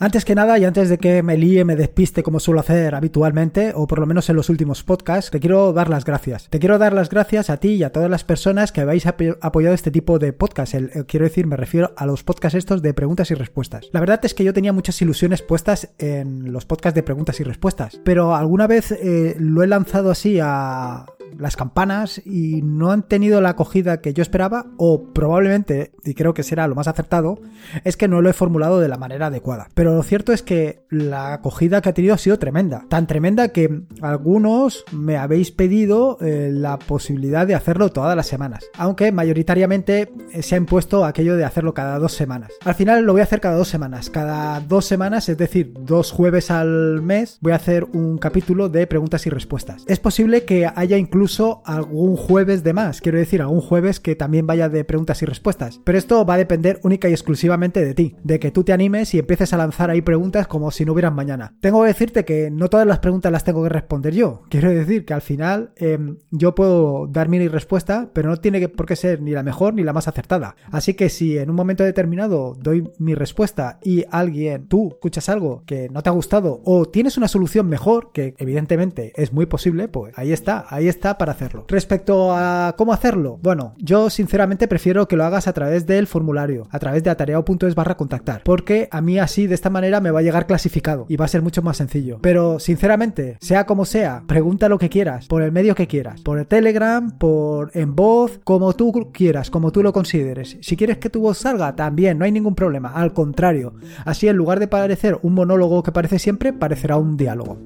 Antes 0.00 0.24
que 0.24 0.36
nada 0.36 0.56
y 0.58 0.64
antes 0.64 0.88
de 0.88 0.98
que 0.98 1.24
me 1.24 1.36
líe, 1.36 1.64
me 1.64 1.74
despiste 1.74 2.22
como 2.22 2.38
suelo 2.38 2.60
hacer 2.60 2.94
habitualmente, 2.94 3.72
o 3.74 3.88
por 3.88 3.98
lo 3.98 4.06
menos 4.06 4.30
en 4.30 4.36
los 4.36 4.48
últimos 4.48 4.84
podcasts, 4.84 5.32
te 5.32 5.40
quiero 5.40 5.72
dar 5.72 5.90
las 5.90 6.04
gracias. 6.04 6.48
Te 6.48 6.60
quiero 6.60 6.78
dar 6.78 6.92
las 6.92 7.10
gracias 7.10 7.50
a 7.50 7.56
ti 7.56 7.70
y 7.70 7.82
a 7.82 7.90
todas 7.90 8.08
las 8.08 8.22
personas 8.22 8.70
que 8.70 8.80
habéis 8.80 9.06
apoyado 9.06 9.74
este 9.74 9.90
tipo 9.90 10.20
de 10.20 10.32
podcast. 10.32 10.74
quiero 11.08 11.24
decir, 11.24 11.48
me 11.48 11.56
refiero 11.56 11.94
a 11.96 12.06
los 12.06 12.22
podcasts 12.22 12.56
estos 12.56 12.80
de 12.80 12.94
preguntas 12.94 13.32
y 13.32 13.34
respuestas. 13.34 13.88
La 13.92 13.98
verdad 13.98 14.20
es 14.22 14.34
que 14.34 14.44
yo 14.44 14.54
tenía 14.54 14.72
muchas 14.72 15.02
ilusiones 15.02 15.42
puestas 15.42 15.90
en 15.98 16.52
los 16.52 16.64
podcasts 16.64 16.94
de 16.94 17.02
preguntas 17.02 17.40
y 17.40 17.42
respuestas, 17.42 18.00
pero 18.04 18.36
alguna 18.36 18.68
vez 18.68 18.92
eh, 18.92 19.34
lo 19.40 19.64
he 19.64 19.66
lanzado 19.66 20.12
así 20.12 20.38
a 20.40 21.06
las 21.38 21.56
campanas 21.56 22.20
y 22.24 22.62
no 22.62 22.90
han 22.90 23.02
tenido 23.02 23.40
la 23.40 23.50
acogida 23.50 24.00
que 24.00 24.14
yo 24.14 24.22
esperaba 24.22 24.66
o 24.76 25.12
probablemente, 25.12 25.92
y 26.04 26.14
creo 26.14 26.34
que 26.34 26.42
será 26.42 26.66
lo 26.68 26.74
más 26.74 26.88
acertado, 26.88 27.38
es 27.84 27.96
que 27.96 28.08
no 28.08 28.22
lo 28.22 28.30
he 28.30 28.32
formulado 28.32 28.80
de 28.80 28.88
la 28.88 28.96
manera 28.96 29.26
adecuada. 29.26 29.68
Pero 29.74 29.94
lo 29.94 30.02
cierto 30.02 30.32
es 30.32 30.42
que 30.42 30.84
la 30.90 31.34
acogida 31.34 31.80
que 31.80 31.88
ha 31.88 31.94
tenido 31.94 32.14
ha 32.14 32.18
sido 32.18 32.38
tremenda. 32.38 32.84
Tan 32.88 33.06
tremenda 33.06 33.48
que 33.48 33.82
algunos 34.00 34.84
me 34.92 35.16
habéis 35.16 35.50
pedido 35.50 36.18
eh, 36.20 36.50
la 36.52 36.78
posibilidad 36.78 37.46
de 37.46 37.54
hacerlo 37.54 37.90
todas 37.90 38.16
las 38.16 38.26
semanas. 38.26 38.64
Aunque 38.76 39.12
mayoritariamente 39.12 40.12
eh, 40.32 40.42
se 40.42 40.54
ha 40.54 40.58
impuesto 40.58 41.04
aquello 41.04 41.36
de 41.36 41.44
hacerlo 41.44 41.74
cada 41.74 41.98
dos 41.98 42.12
semanas. 42.12 42.52
Al 42.64 42.74
final 42.74 43.04
lo 43.04 43.12
voy 43.12 43.20
a 43.20 43.24
hacer 43.24 43.40
cada 43.40 43.56
dos 43.56 43.68
semanas. 43.68 44.10
Cada 44.10 44.60
dos 44.60 44.84
semanas, 44.84 45.28
es 45.28 45.36
decir, 45.36 45.74
dos 45.80 46.12
jueves 46.12 46.50
al 46.50 47.02
mes, 47.02 47.38
voy 47.40 47.52
a 47.52 47.56
hacer 47.56 47.84
un 47.92 48.18
capítulo 48.18 48.68
de 48.68 48.86
preguntas 48.86 49.26
y 49.26 49.30
respuestas. 49.30 49.84
Es 49.86 50.00
posible 50.00 50.44
que 50.44 50.70
haya 50.74 50.96
incluso 50.96 51.17
algún 51.64 52.16
jueves 52.16 52.62
de 52.62 52.72
más. 52.72 53.00
Quiero 53.00 53.18
decir, 53.18 53.42
algún 53.42 53.60
jueves 53.60 54.00
que 54.00 54.16
también 54.16 54.46
vaya 54.46 54.68
de 54.68 54.84
preguntas 54.84 55.22
y 55.22 55.26
respuestas. 55.26 55.80
Pero 55.84 55.98
esto 55.98 56.24
va 56.24 56.34
a 56.34 56.38
depender 56.38 56.80
única 56.82 57.08
y 57.08 57.12
exclusivamente 57.12 57.84
de 57.84 57.94
ti. 57.94 58.16
De 58.22 58.38
que 58.38 58.50
tú 58.50 58.64
te 58.64 58.72
animes 58.72 59.14
y 59.14 59.18
empieces 59.18 59.52
a 59.52 59.56
lanzar 59.56 59.90
ahí 59.90 60.02
preguntas 60.02 60.46
como 60.46 60.70
si 60.70 60.84
no 60.84 60.92
hubieran 60.92 61.14
mañana. 61.14 61.54
Tengo 61.60 61.82
que 61.82 61.88
decirte 61.88 62.24
que 62.24 62.50
no 62.50 62.68
todas 62.68 62.86
las 62.86 62.98
preguntas 62.98 63.32
las 63.32 63.44
tengo 63.44 63.62
que 63.62 63.68
responder 63.68 64.14
yo. 64.14 64.42
Quiero 64.50 64.70
decir 64.70 65.04
que 65.04 65.14
al 65.14 65.22
final 65.22 65.72
em, 65.76 66.18
yo 66.30 66.54
puedo 66.54 67.06
dar 67.06 67.28
mi 67.28 67.48
respuesta, 67.48 68.10
pero 68.12 68.28
no 68.28 68.36
tiene 68.36 68.68
por 68.68 68.86
qué 68.86 68.96
ser 68.96 69.20
ni 69.20 69.32
la 69.32 69.42
mejor 69.42 69.74
ni 69.74 69.82
la 69.82 69.92
más 69.92 70.08
acertada. 70.08 70.56
Así 70.70 70.94
que 70.94 71.08
si 71.08 71.38
en 71.38 71.50
un 71.50 71.56
momento 71.56 71.84
determinado 71.84 72.54
doy 72.60 72.90
mi 72.98 73.14
respuesta 73.14 73.78
y 73.82 74.04
alguien, 74.10 74.66
tú 74.68 74.88
escuchas 74.92 75.28
algo 75.28 75.62
que 75.66 75.88
no 75.88 76.02
te 76.02 76.08
ha 76.08 76.12
gustado 76.12 76.60
o 76.64 76.86
tienes 76.86 77.16
una 77.16 77.28
solución 77.28 77.68
mejor, 77.68 78.10
que 78.12 78.34
evidentemente 78.38 79.12
es 79.16 79.32
muy 79.32 79.46
posible, 79.46 79.88
pues 79.88 80.12
ahí 80.16 80.32
está, 80.32 80.66
ahí 80.68 80.88
está 80.88 81.07
para 81.16 81.32
hacerlo. 81.32 81.64
Respecto 81.68 82.34
a 82.34 82.74
cómo 82.76 82.92
hacerlo, 82.92 83.38
bueno, 83.42 83.74
yo 83.78 84.10
sinceramente 84.10 84.68
prefiero 84.68 85.08
que 85.08 85.16
lo 85.16 85.24
hagas 85.24 85.48
a 85.48 85.52
través 85.52 85.86
del 85.86 86.06
formulario, 86.06 86.68
a 86.70 86.78
través 86.78 87.02
de 87.04 87.10
atareado.es 87.10 87.74
barra 87.74 87.96
contactar, 87.96 88.42
porque 88.44 88.88
a 88.90 89.00
mí 89.00 89.18
así 89.18 89.46
de 89.46 89.54
esta 89.54 89.70
manera 89.70 90.00
me 90.00 90.10
va 90.10 90.18
a 90.18 90.22
llegar 90.22 90.46
clasificado 90.46 91.06
y 91.08 91.16
va 91.16 91.24
a 91.24 91.28
ser 91.28 91.42
mucho 91.42 91.62
más 91.62 91.76
sencillo. 91.76 92.18
Pero 92.20 92.58
sinceramente, 92.58 93.38
sea 93.40 93.64
como 93.64 93.84
sea, 93.84 94.24
pregunta 94.26 94.68
lo 94.68 94.78
que 94.78 94.90
quieras, 94.90 95.26
por 95.26 95.42
el 95.42 95.52
medio 95.52 95.74
que 95.74 95.86
quieras, 95.86 96.20
por 96.20 96.38
el 96.38 96.46
Telegram, 96.46 97.10
por 97.16 97.70
en 97.74 97.94
voz, 97.94 98.40
como 98.44 98.72
tú 98.74 99.10
quieras, 99.12 99.50
como 99.50 99.72
tú 99.72 99.82
lo 99.82 99.92
consideres. 99.92 100.58
Si 100.60 100.76
quieres 100.76 100.98
que 100.98 101.10
tu 101.10 101.20
voz 101.20 101.38
salga, 101.38 101.76
también, 101.76 102.18
no 102.18 102.24
hay 102.24 102.32
ningún 102.32 102.54
problema, 102.54 102.90
al 102.90 103.12
contrario. 103.12 103.74
Así 104.04 104.28
en 104.28 104.36
lugar 104.36 104.60
de 104.60 104.68
parecer 104.68 105.18
un 105.22 105.34
monólogo 105.34 105.82
que 105.82 105.92
parece 105.92 106.18
siempre, 106.18 106.52
parecerá 106.52 106.96
un 106.96 107.16
diálogo. 107.16 107.58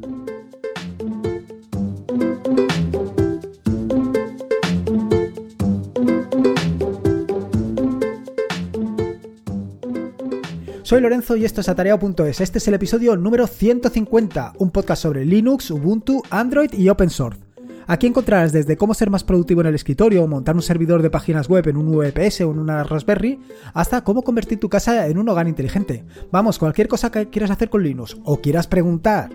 Soy 10.92 11.00
Lorenzo 11.00 11.36
y 11.36 11.46
esto 11.46 11.62
es 11.62 11.70
Atareado.es. 11.70 12.42
Este 12.42 12.58
es 12.58 12.68
el 12.68 12.74
episodio 12.74 13.17
número 13.17 13.46
150, 13.46 14.52
un 14.58 14.70
podcast 14.70 15.02
sobre 15.02 15.24
Linux, 15.24 15.70
Ubuntu, 15.70 16.22
Android 16.28 16.70
y 16.74 16.90
Open 16.90 17.08
Source. 17.08 17.40
Aquí 17.86 18.06
encontrarás 18.06 18.52
desde 18.52 18.77
cómo 18.77 18.92
ser 18.92 19.08
más 19.08 19.24
productivo 19.24 19.62
en 19.62 19.68
el 19.68 19.74
escritorio, 19.74 20.27
montar 20.27 20.55
un 20.55 20.61
servidor 20.61 21.00
de 21.00 21.08
páginas 21.08 21.48
web 21.48 21.67
en 21.67 21.78
un 21.78 21.96
VPS 21.96 22.42
o 22.42 22.50
en 22.50 22.58
una 22.58 22.84
Raspberry, 22.84 23.40
hasta 23.72 24.05
cómo 24.05 24.20
convertir 24.20 24.61
tu 24.61 24.68
casa 24.68 25.06
en 25.06 25.17
un 25.17 25.30
hogar 25.30 25.48
inteligente. 25.48 26.05
Vamos, 26.30 26.58
cualquier 26.58 26.89
cosa 26.89 27.11
que 27.11 27.30
quieras 27.30 27.50
hacer 27.50 27.70
con 27.70 27.83
Linux 27.83 28.18
o 28.22 28.42
quieras 28.42 28.67
preguntar 28.67 29.30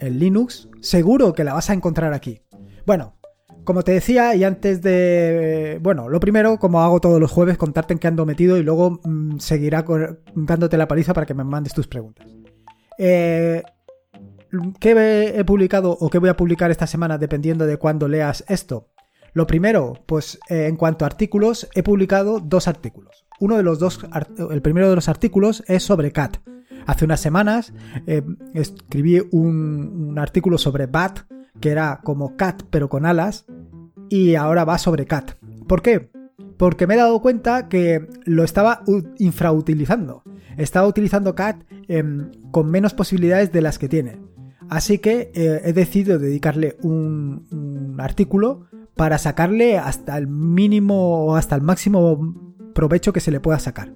en 0.00 0.18
Linux, 0.18 0.68
seguro 0.80 1.34
que 1.34 1.44
la 1.44 1.54
vas 1.54 1.70
a 1.70 1.74
encontrar 1.74 2.12
aquí. 2.12 2.40
Bueno, 2.84 3.14
como 3.64 3.82
te 3.82 3.92
decía, 3.92 4.34
y 4.34 4.44
antes 4.44 4.82
de. 4.82 5.78
Bueno, 5.82 6.08
lo 6.08 6.20
primero, 6.20 6.58
como 6.58 6.82
hago 6.82 7.00
todos 7.00 7.20
los 7.20 7.30
jueves, 7.30 7.58
contarte 7.58 7.92
en 7.92 7.98
qué 7.98 8.08
ando 8.08 8.26
metido 8.26 8.56
y 8.56 8.62
luego 8.62 9.00
mm, 9.02 9.38
seguirá 9.38 9.84
dándote 10.34 10.76
la 10.76 10.88
paliza 10.88 11.14
para 11.14 11.26
que 11.26 11.34
me 11.34 11.44
mandes 11.44 11.74
tus 11.74 11.88
preguntas. 11.88 12.26
Eh, 12.98 13.62
¿Qué 14.78 15.32
he 15.34 15.44
publicado 15.44 15.90
o 15.90 16.08
qué 16.10 16.18
voy 16.18 16.28
a 16.28 16.36
publicar 16.36 16.70
esta 16.70 16.86
semana 16.86 17.18
dependiendo 17.18 17.66
de 17.66 17.76
cuándo 17.76 18.06
leas 18.06 18.44
esto? 18.48 18.88
Lo 19.32 19.48
primero, 19.48 19.94
pues 20.06 20.38
eh, 20.48 20.66
en 20.66 20.76
cuanto 20.76 21.04
a 21.04 21.08
artículos, 21.08 21.68
he 21.74 21.82
publicado 21.82 22.38
dos 22.38 22.68
artículos. 22.68 23.26
Uno 23.40 23.56
de 23.56 23.64
los 23.64 23.80
dos, 23.80 23.98
el 24.50 24.62
primero 24.62 24.88
de 24.88 24.94
los 24.94 25.08
artículos 25.08 25.64
es 25.66 25.82
sobre 25.82 26.12
CAT. 26.12 26.36
Hace 26.86 27.04
unas 27.04 27.20
semanas 27.20 27.72
eh, 28.06 28.22
escribí 28.52 29.20
un, 29.32 30.08
un 30.10 30.18
artículo 30.20 30.56
sobre 30.56 30.86
BAT, 30.86 31.20
que 31.60 31.70
era 31.70 32.00
como 32.02 32.36
cat 32.36 32.62
pero 32.70 32.88
con 32.88 33.06
alas, 33.06 33.46
y 34.08 34.34
ahora 34.34 34.64
va 34.64 34.78
sobre 34.78 35.06
cat. 35.06 35.32
¿Por 35.66 35.82
qué? 35.82 36.10
Porque 36.56 36.86
me 36.86 36.94
he 36.94 36.98
dado 36.98 37.20
cuenta 37.20 37.68
que 37.68 38.06
lo 38.24 38.44
estaba 38.44 38.82
infrautilizando. 39.18 40.22
Estaba 40.56 40.86
utilizando 40.86 41.34
cat 41.34 41.62
em, 41.88 42.30
con 42.50 42.70
menos 42.70 42.94
posibilidades 42.94 43.50
de 43.50 43.62
las 43.62 43.78
que 43.78 43.88
tiene. 43.88 44.20
Así 44.68 44.98
que 44.98 45.32
eh, 45.34 45.60
he 45.64 45.72
decidido 45.72 46.18
dedicarle 46.18 46.76
un, 46.82 47.46
un 47.50 48.00
artículo 48.00 48.66
para 48.94 49.18
sacarle 49.18 49.78
hasta 49.78 50.16
el 50.16 50.28
mínimo 50.28 51.26
o 51.26 51.36
hasta 51.36 51.56
el 51.56 51.62
máximo 51.62 52.52
provecho 52.74 53.12
que 53.12 53.20
se 53.20 53.30
le 53.30 53.40
pueda 53.40 53.58
sacar. 53.58 53.92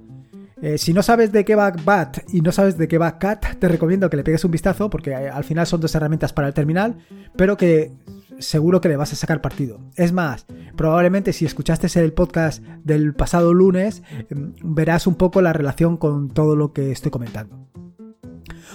Eh, 0.60 0.76
si 0.76 0.92
no 0.92 1.02
sabes 1.02 1.30
de 1.30 1.44
qué 1.44 1.54
va 1.54 1.70
BAT 1.70 2.18
y 2.32 2.40
no 2.40 2.50
sabes 2.50 2.76
de 2.76 2.88
qué 2.88 2.98
va 2.98 3.18
CAT, 3.18 3.58
te 3.58 3.68
recomiendo 3.68 4.10
que 4.10 4.16
le 4.16 4.24
pegues 4.24 4.44
un 4.44 4.50
vistazo 4.50 4.90
porque 4.90 5.10
eh, 5.10 5.28
al 5.28 5.44
final 5.44 5.66
son 5.66 5.80
dos 5.80 5.94
herramientas 5.94 6.32
para 6.32 6.48
el 6.48 6.54
terminal, 6.54 6.98
pero 7.36 7.56
que 7.56 7.92
seguro 8.38 8.80
que 8.80 8.88
le 8.88 8.96
vas 8.96 9.12
a 9.12 9.16
sacar 9.16 9.40
partido. 9.40 9.80
Es 9.96 10.12
más, 10.12 10.46
probablemente 10.76 11.32
si 11.32 11.44
escuchaste 11.44 11.88
el 12.00 12.12
podcast 12.12 12.62
del 12.84 13.14
pasado 13.14 13.54
lunes, 13.54 14.02
em, 14.30 14.52
verás 14.62 15.06
un 15.06 15.14
poco 15.14 15.42
la 15.42 15.52
relación 15.52 15.96
con 15.96 16.28
todo 16.30 16.56
lo 16.56 16.72
que 16.72 16.90
estoy 16.90 17.10
comentando. 17.10 17.68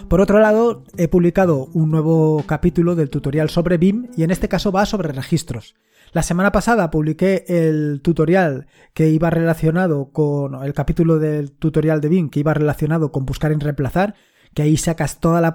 Por 0.08 0.22
otro 0.22 0.40
lado, 0.40 0.84
he 0.98 1.08
publicado 1.08 1.68
un 1.74 1.92
nuevo 1.92 2.44
capítulo 2.46 2.96
del 2.96 3.10
tutorial 3.10 3.50
sobre 3.50 3.78
BIM 3.78 4.10
y 4.16 4.24
en 4.24 4.32
este 4.32 4.48
caso 4.48 4.72
va 4.72 4.86
sobre 4.86 5.12
registros. 5.12 5.76
La 6.14 6.22
semana 6.22 6.52
pasada 6.52 6.92
publiqué 6.92 7.44
el 7.48 8.02
tutorial 8.04 8.68
que 8.94 9.10
iba 9.10 9.32
relacionado 9.32 10.12
con 10.12 10.64
el 10.64 10.74
capítulo 10.76 11.18
del 11.18 11.54
tutorial 11.54 12.02
de 12.02 12.10
BIM 12.10 12.30
que 12.30 12.40
iba 12.40 12.54
relacionado 12.54 13.12
con 13.12 13.26
buscar 13.26 13.52
y 13.52 13.56
reemplazar 13.56 14.14
que 14.54 14.62
ahí 14.62 14.78
sacas 14.78 15.20
toda 15.20 15.42
la 15.42 15.52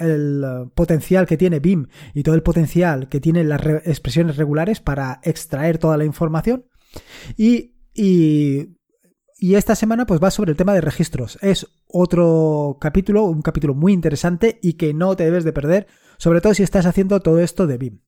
el, 0.00 0.70
potencial 0.74 1.26
que 1.26 1.36
tiene 1.36 1.60
BIM 1.60 1.86
y 2.12 2.24
todo 2.24 2.34
el 2.34 2.42
potencial 2.42 3.08
que 3.08 3.20
tienen 3.20 3.48
las 3.48 3.64
expresiones 3.86 4.36
regulares 4.36 4.80
para 4.80 5.20
extraer 5.22 5.78
toda 5.78 5.96
la 5.96 6.04
información. 6.04 6.64
Y, 7.36 7.76
y, 7.94 8.76
y, 9.38 9.54
esta 9.54 9.76
semana 9.76 10.06
pues 10.06 10.20
va 10.20 10.32
sobre 10.32 10.50
el 10.50 10.56
tema 10.56 10.74
de 10.74 10.80
registros. 10.80 11.38
Es 11.40 11.68
otro 11.86 12.78
capítulo, 12.80 13.22
un 13.22 13.42
capítulo 13.42 13.74
muy 13.74 13.92
interesante 13.92 14.58
y 14.60 14.72
que 14.72 14.92
no 14.92 15.14
te 15.14 15.22
debes 15.24 15.44
de 15.44 15.52
perder, 15.52 15.86
sobre 16.18 16.40
todo 16.40 16.54
si 16.54 16.64
estás 16.64 16.86
haciendo 16.86 17.20
todo 17.20 17.38
esto 17.38 17.68
de 17.68 17.78
BIM. 17.78 18.00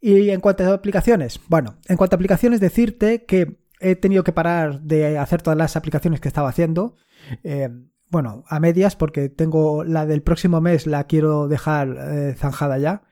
Y 0.00 0.30
en 0.30 0.40
cuanto 0.40 0.64
a 0.64 0.72
aplicaciones, 0.72 1.40
bueno, 1.48 1.76
en 1.86 1.96
cuanto 1.96 2.14
a 2.14 2.16
aplicaciones, 2.16 2.60
decirte 2.60 3.24
que 3.24 3.58
he 3.80 3.96
tenido 3.96 4.24
que 4.24 4.32
parar 4.32 4.80
de 4.82 5.18
hacer 5.18 5.42
todas 5.42 5.58
las 5.58 5.76
aplicaciones 5.76 6.20
que 6.20 6.28
estaba 6.28 6.48
haciendo. 6.48 6.96
Eh, 7.42 7.68
bueno, 8.10 8.44
a 8.48 8.60
medias, 8.60 8.96
porque 8.96 9.28
tengo 9.28 9.84
la 9.84 10.06
del 10.06 10.22
próximo 10.22 10.60
mes, 10.60 10.86
la 10.86 11.04
quiero 11.04 11.48
dejar 11.48 11.96
eh, 11.98 12.34
zanjada 12.36 12.78
ya. 12.78 13.02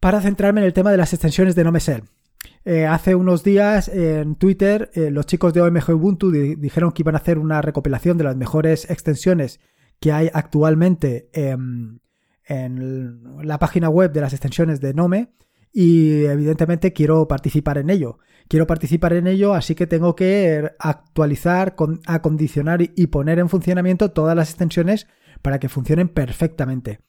Para 0.00 0.20
centrarme 0.20 0.60
en 0.60 0.66
el 0.66 0.72
tema 0.72 0.90
de 0.90 0.96
las 0.96 1.12
extensiones 1.12 1.54
de 1.54 1.64
NoMesel. 1.64 2.04
Eh, 2.64 2.84
hace 2.86 3.14
unos 3.14 3.44
días 3.44 3.88
en 3.88 4.34
Twitter 4.34 4.90
los 4.94 5.26
chicos 5.26 5.54
de 5.54 5.62
OMG 5.62 5.90
Ubuntu 5.90 6.30
dijeron 6.32 6.92
que 6.92 7.02
iban 7.02 7.14
a 7.14 7.18
hacer 7.18 7.38
una 7.38 7.62
recopilación 7.62 8.18
de 8.18 8.24
las 8.24 8.36
mejores 8.36 8.90
extensiones 8.90 9.60
que 10.00 10.12
hay 10.12 10.30
actualmente 10.32 11.30
en 11.32 12.00
la 13.42 13.58
página 13.58 13.88
web 13.88 14.12
de 14.12 14.20
las 14.20 14.32
extensiones 14.32 14.80
de 14.80 14.94
Nome 14.94 15.32
y 15.78 16.24
evidentemente 16.24 16.94
quiero 16.94 17.28
participar 17.28 17.76
en 17.76 17.90
ello. 17.90 18.18
Quiero 18.48 18.66
participar 18.66 19.12
en 19.12 19.26
ello, 19.26 19.52
así 19.52 19.74
que 19.74 19.86
tengo 19.86 20.16
que 20.16 20.70
actualizar, 20.78 21.76
acondicionar 22.06 22.80
y 22.80 23.08
poner 23.08 23.38
en 23.38 23.50
funcionamiento 23.50 24.10
todas 24.10 24.34
las 24.34 24.48
extensiones 24.48 25.06
para 25.42 25.58
que 25.58 25.68
funcionen 25.68 26.08
perfectamente. 26.08 27.00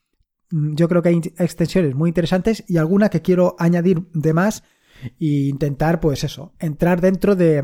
Mm, 0.51 0.75
yo 0.75 0.89
creo 0.89 1.01
que 1.01 1.07
hay 1.07 1.21
extensiones 1.37 1.95
muy 1.95 2.09
interesantes 2.09 2.65
y 2.67 2.75
alguna 2.75 3.07
que 3.07 3.21
quiero 3.21 3.55
añadir 3.57 4.01
de 4.13 4.33
más 4.33 4.63
e 5.17 5.47
intentar, 5.47 6.01
pues 6.01 6.25
eso, 6.25 6.53
entrar 6.59 6.99
dentro 6.99 7.37
de, 7.37 7.63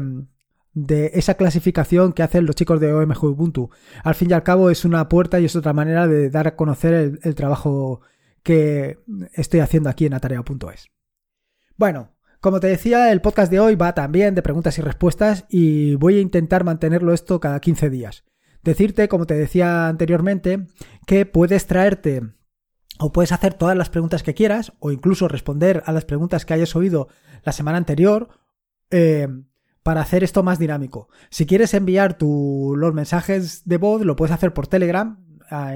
de 0.73 1.11
esa 1.15 1.33
clasificación 1.33 2.13
que 2.13 2.23
hacen 2.23 2.45
los 2.45 2.55
chicos 2.55 2.79
de 2.79 2.93
OMG 2.93 3.25
Ubuntu. 3.25 3.71
Al 4.05 4.15
fin 4.15 4.29
y 4.29 4.33
al 4.35 4.43
cabo 4.43 4.69
es 4.69 4.85
una 4.85 5.09
puerta 5.09 5.41
y 5.41 5.45
es 5.45 5.55
otra 5.57 5.73
manera 5.73 6.07
de 6.07 6.29
dar 6.29 6.47
a 6.47 6.55
conocer 6.55 6.93
el, 6.93 7.19
el 7.23 7.35
trabajo 7.35 7.99
que 8.41 8.99
estoy 9.33 9.59
haciendo 9.59 9.89
aquí 9.89 10.05
en 10.05 10.13
atareado.es. 10.13 10.92
Bueno, 11.77 12.11
como 12.39 12.59
te 12.59 12.67
decía, 12.67 13.11
el 13.11 13.21
podcast 13.21 13.51
de 13.51 13.59
hoy 13.59 13.75
va 13.75 13.93
también 13.93 14.35
de 14.35 14.41
preguntas 14.41 14.77
y 14.77 14.81
respuestas 14.81 15.45
y 15.49 15.95
voy 15.95 16.17
a 16.17 16.21
intentar 16.21 16.63
mantenerlo 16.63 17.13
esto 17.13 17.39
cada 17.39 17.59
15 17.59 17.89
días. 17.89 18.25
Decirte, 18.63 19.07
como 19.07 19.25
te 19.25 19.33
decía 19.33 19.87
anteriormente, 19.87 20.67
que 21.07 21.25
puedes 21.25 21.67
traerte 21.67 22.21
o 22.99 23.11
puedes 23.11 23.31
hacer 23.31 23.55
todas 23.55 23.75
las 23.75 23.89
preguntas 23.89 24.23
que 24.23 24.33
quieras 24.33 24.73
o 24.79 24.91
incluso 24.91 25.27
responder 25.27 25.83
a 25.85 25.91
las 25.91 26.05
preguntas 26.05 26.45
que 26.45 26.53
hayas 26.53 26.75
oído 26.75 27.07
la 27.43 27.51
semana 27.51 27.77
anterior 27.77 28.29
eh, 28.91 29.27
para 29.81 30.01
hacer 30.01 30.23
esto 30.23 30.43
más 30.43 30.59
dinámico. 30.59 31.09
Si 31.29 31.45
quieres 31.45 31.73
enviar 31.73 32.17
los 32.21 32.93
mensajes 32.93 33.63
de 33.65 33.77
voz, 33.77 34.03
lo 34.05 34.15
puedes 34.15 34.33
hacer 34.33 34.53
por 34.53 34.67
Telegram. 34.67 35.17
Ah, 35.53 35.73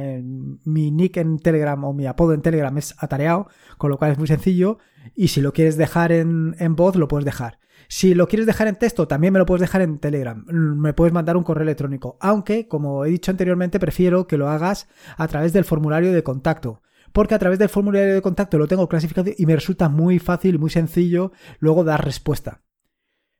mi 0.65 0.91
nick 0.91 1.17
en 1.17 1.37
Telegram 1.37 1.81
o 1.83 1.93
mi 1.93 2.07
apodo 2.07 2.33
en 2.33 2.41
Telegram 2.41 2.75
es 2.77 2.95
atareado, 2.97 3.47
con 3.77 3.91
lo 3.91 3.97
cual 3.97 4.11
es 4.11 4.17
muy 4.17 4.27
sencillo. 4.27 4.79
Y 5.15 5.27
si 5.29 5.41
lo 5.41 5.53
quieres 5.53 5.77
dejar 5.77 6.11
en, 6.11 6.55
en 6.59 6.75
voz, 6.75 6.95
lo 6.95 7.07
puedes 7.07 7.25
dejar. 7.25 7.59
Si 7.87 8.15
lo 8.15 8.27
quieres 8.27 8.47
dejar 8.47 8.67
en 8.67 8.75
texto, 8.75 9.07
también 9.07 9.33
me 9.33 9.39
lo 9.39 9.45
puedes 9.45 9.61
dejar 9.61 9.81
en 9.81 9.99
Telegram. 9.99 10.43
Me 10.47 10.93
puedes 10.93 11.13
mandar 11.13 11.37
un 11.37 11.43
correo 11.43 11.63
electrónico. 11.63 12.17
Aunque, 12.19 12.67
como 12.67 13.05
he 13.05 13.09
dicho 13.09 13.31
anteriormente, 13.31 13.79
prefiero 13.79 14.27
que 14.27 14.37
lo 14.37 14.49
hagas 14.49 14.87
a 15.15 15.27
través 15.27 15.53
del 15.53 15.63
formulario 15.63 16.11
de 16.11 16.23
contacto 16.23 16.81
porque 17.13 17.33
a 17.33 17.39
través 17.39 17.57
del 17.57 17.69
formulario 17.69 18.13
de 18.13 18.21
contacto 18.21 18.57
lo 18.57 18.67
tengo 18.67 18.87
clasificado 18.87 19.31
y 19.35 19.45
me 19.45 19.55
resulta 19.55 19.89
muy 19.89 20.19
fácil 20.19 20.55
y 20.55 20.57
muy 20.59 20.69
sencillo 20.69 21.31
luego 21.59 21.83
dar 21.83 22.05
respuesta. 22.05 22.61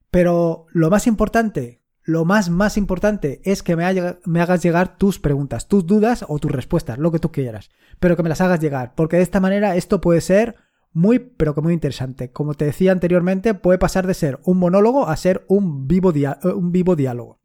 Pero 0.10 0.66
lo 0.72 0.90
más 0.90 1.06
importante, 1.06 1.84
lo 2.08 2.24
más 2.24 2.50
más 2.50 2.78
importante 2.78 3.42
es 3.44 3.62
que 3.62 3.76
me, 3.76 3.84
hagas 3.84 4.64
llegar 4.64 4.98
tus 4.98 5.20
preguntas, 5.20 5.68
tus 5.68 5.86
dudas 5.86 6.24
o 6.30 6.40
tus 6.40 6.50
respuestas, 6.50 6.98
lo 6.98 7.12
que 7.12 7.20
tú 7.20 7.34
quieras, 7.34 7.70
pero 8.00 8.16
que 8.16 8.24
me 8.24 8.30
las 8.30 8.40
hagas 8.40 8.62
llegar, 8.62 8.96
porque 8.96 9.18
de 9.18 9.24
esta 9.24 9.42
manera 9.42 9.76
esto 9.76 10.00
puede 10.00 10.22
ser 10.22 10.56
muy, 10.94 11.20
pero 11.20 11.54
que 11.54 11.60
muy 11.60 11.74
interesante. 11.74 12.32
Como 12.32 12.54
te 12.54 12.64
decía 12.64 12.94
anteriormente, 12.94 13.54
puede 13.56 13.78
pasar 13.78 14.08
de 14.08 14.14
ser 14.14 14.40
un 14.46 14.58
monólogo 14.58 15.10
a 15.10 15.18
ser 15.18 15.44
un 15.50 15.86
vivo, 15.86 16.14
un 16.56 16.72
vivo 16.72 16.96
diálogo. 16.96 17.42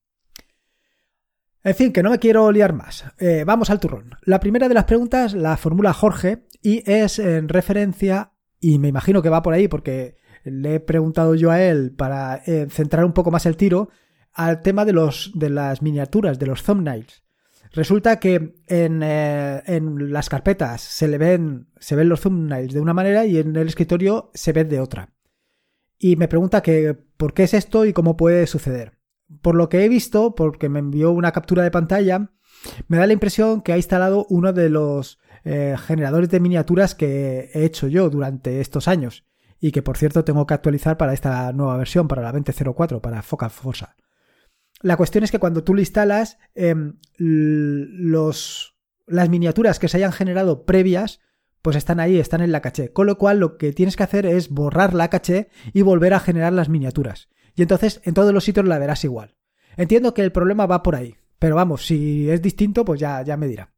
En 1.64 1.74
fin, 1.74 1.92
que 1.92 2.04
no 2.04 2.10
me 2.10 2.20
quiero 2.20 2.52
liar 2.52 2.72
más. 2.72 3.04
Eh, 3.18 3.42
vamos 3.44 3.68
al 3.68 3.80
turrón. 3.80 4.14
La 4.22 4.38
primera 4.38 4.68
de 4.68 4.74
las 4.74 4.84
preguntas 4.84 5.34
la 5.34 5.56
formula 5.56 5.92
Jorge 5.92 6.46
y 6.62 6.88
es 6.88 7.18
en 7.18 7.48
referencia, 7.48 8.30
y 8.60 8.78
me 8.78 8.86
imagino 8.86 9.22
que 9.22 9.28
va 9.28 9.42
por 9.42 9.54
ahí 9.54 9.66
porque 9.66 10.18
le 10.44 10.76
he 10.76 10.80
preguntado 10.80 11.34
yo 11.34 11.50
a 11.50 11.60
él 11.60 11.92
para 11.92 12.36
eh, 12.46 12.68
centrar 12.70 13.04
un 13.04 13.12
poco 13.12 13.32
más 13.32 13.44
el 13.44 13.56
tiro 13.56 13.90
al 14.34 14.62
tema 14.62 14.84
de, 14.84 14.92
los, 14.92 15.32
de 15.34 15.50
las 15.50 15.82
miniaturas, 15.82 16.38
de 16.38 16.46
los 16.46 16.62
thumbnails. 16.62 17.22
Resulta 17.72 18.18
que 18.20 18.54
en, 18.66 19.02
eh, 19.02 19.62
en, 19.66 20.12
las 20.12 20.28
carpetas 20.28 20.82
se 20.82 21.08
le 21.08 21.18
ven, 21.18 21.68
se 21.78 21.96
ven 21.96 22.08
los 22.08 22.20
thumbnails 22.20 22.74
de 22.74 22.80
una 22.80 22.94
manera 22.94 23.24
y 23.24 23.38
en 23.38 23.56
el 23.56 23.68
escritorio 23.68 24.30
se 24.34 24.52
ven 24.52 24.68
de 24.68 24.80
otra. 24.80 25.14
Y 25.98 26.16
me 26.16 26.28
pregunta 26.28 26.62
por 27.16 27.32
qué 27.32 27.44
es 27.44 27.54
esto 27.54 27.84
y 27.84 27.92
cómo 27.92 28.16
puede 28.16 28.46
suceder 28.46 29.02
por 29.40 29.54
lo 29.54 29.68
que 29.68 29.84
he 29.84 29.88
visto, 29.88 30.34
porque 30.34 30.68
me 30.68 30.80
envió 30.80 31.12
una 31.12 31.32
captura 31.32 31.62
de 31.62 31.70
pantalla, 31.70 32.30
me 32.88 32.98
da 32.98 33.06
la 33.06 33.12
impresión 33.12 33.62
que 33.62 33.72
ha 33.72 33.76
instalado 33.76 34.26
uno 34.28 34.52
de 34.52 34.68
los 34.68 35.18
eh, 35.44 35.76
generadores 35.86 36.28
de 36.28 36.40
miniaturas 36.40 36.94
que 36.94 37.50
he 37.54 37.64
hecho 37.64 37.88
yo 37.88 38.10
durante 38.10 38.60
estos 38.60 38.88
años 38.88 39.24
y 39.58 39.72
que 39.72 39.82
por 39.82 39.96
cierto 39.96 40.24
tengo 40.24 40.46
que 40.46 40.54
actualizar 40.54 40.96
para 40.96 41.12
esta 41.12 41.52
nueva 41.52 41.76
versión, 41.76 42.08
para 42.08 42.22
la 42.22 42.32
2004, 42.32 43.00
para 43.00 43.22
Focal 43.22 43.50
Forza. 43.50 43.96
La 44.82 44.96
cuestión 44.96 45.24
es 45.24 45.30
que 45.30 45.38
cuando 45.38 45.64
tú 45.64 45.74
lo 45.74 45.80
instalas, 45.80 46.38
em, 46.54 46.98
los, 47.16 48.76
las 49.06 49.28
miniaturas 49.28 49.78
que 49.78 49.88
se 49.88 49.96
hayan 49.98 50.12
generado 50.12 50.64
previas, 50.64 51.20
pues 51.62 51.76
están 51.76 52.00
ahí, 52.00 52.18
están 52.18 52.40
en 52.40 52.52
la 52.52 52.60
caché. 52.60 52.92
Con 52.92 53.06
lo 53.06 53.16
cual 53.18 53.38
lo 53.38 53.56
que 53.56 53.72
tienes 53.72 53.96
que 53.96 54.02
hacer 54.02 54.26
es 54.26 54.48
borrar 54.48 54.94
la 54.94 55.08
caché 55.08 55.48
y 55.72 55.82
volver 55.82 56.14
a 56.14 56.20
generar 56.20 56.52
las 56.52 56.68
miniaturas 56.68 57.28
y 57.54 57.62
entonces 57.62 58.00
en 58.04 58.14
todos 58.14 58.32
los 58.32 58.44
sitios 58.44 58.66
la 58.66 58.78
verás 58.78 59.04
igual. 59.04 59.36
Entiendo 59.76 60.14
que 60.14 60.22
el 60.22 60.32
problema 60.32 60.66
va 60.66 60.82
por 60.82 60.94
ahí, 60.94 61.16
pero 61.38 61.56
vamos, 61.56 61.86
si 61.86 62.30
es 62.30 62.42
distinto, 62.42 62.84
pues 62.84 63.00
ya, 63.00 63.22
ya 63.22 63.36
me 63.36 63.48
dirá. 63.48 63.72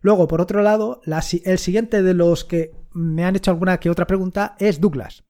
Luego, 0.00 0.28
por 0.28 0.40
otro 0.40 0.62
lado, 0.62 1.02
el 1.04 1.58
siguiente 1.58 2.02
de 2.02 2.14
los 2.14 2.44
que 2.44 2.72
me 2.92 3.24
han 3.24 3.36
hecho 3.36 3.50
alguna 3.50 3.78
que 3.78 3.90
otra 3.90 4.06
pregunta 4.06 4.56
es 4.58 4.80
Douglas. 4.80 5.24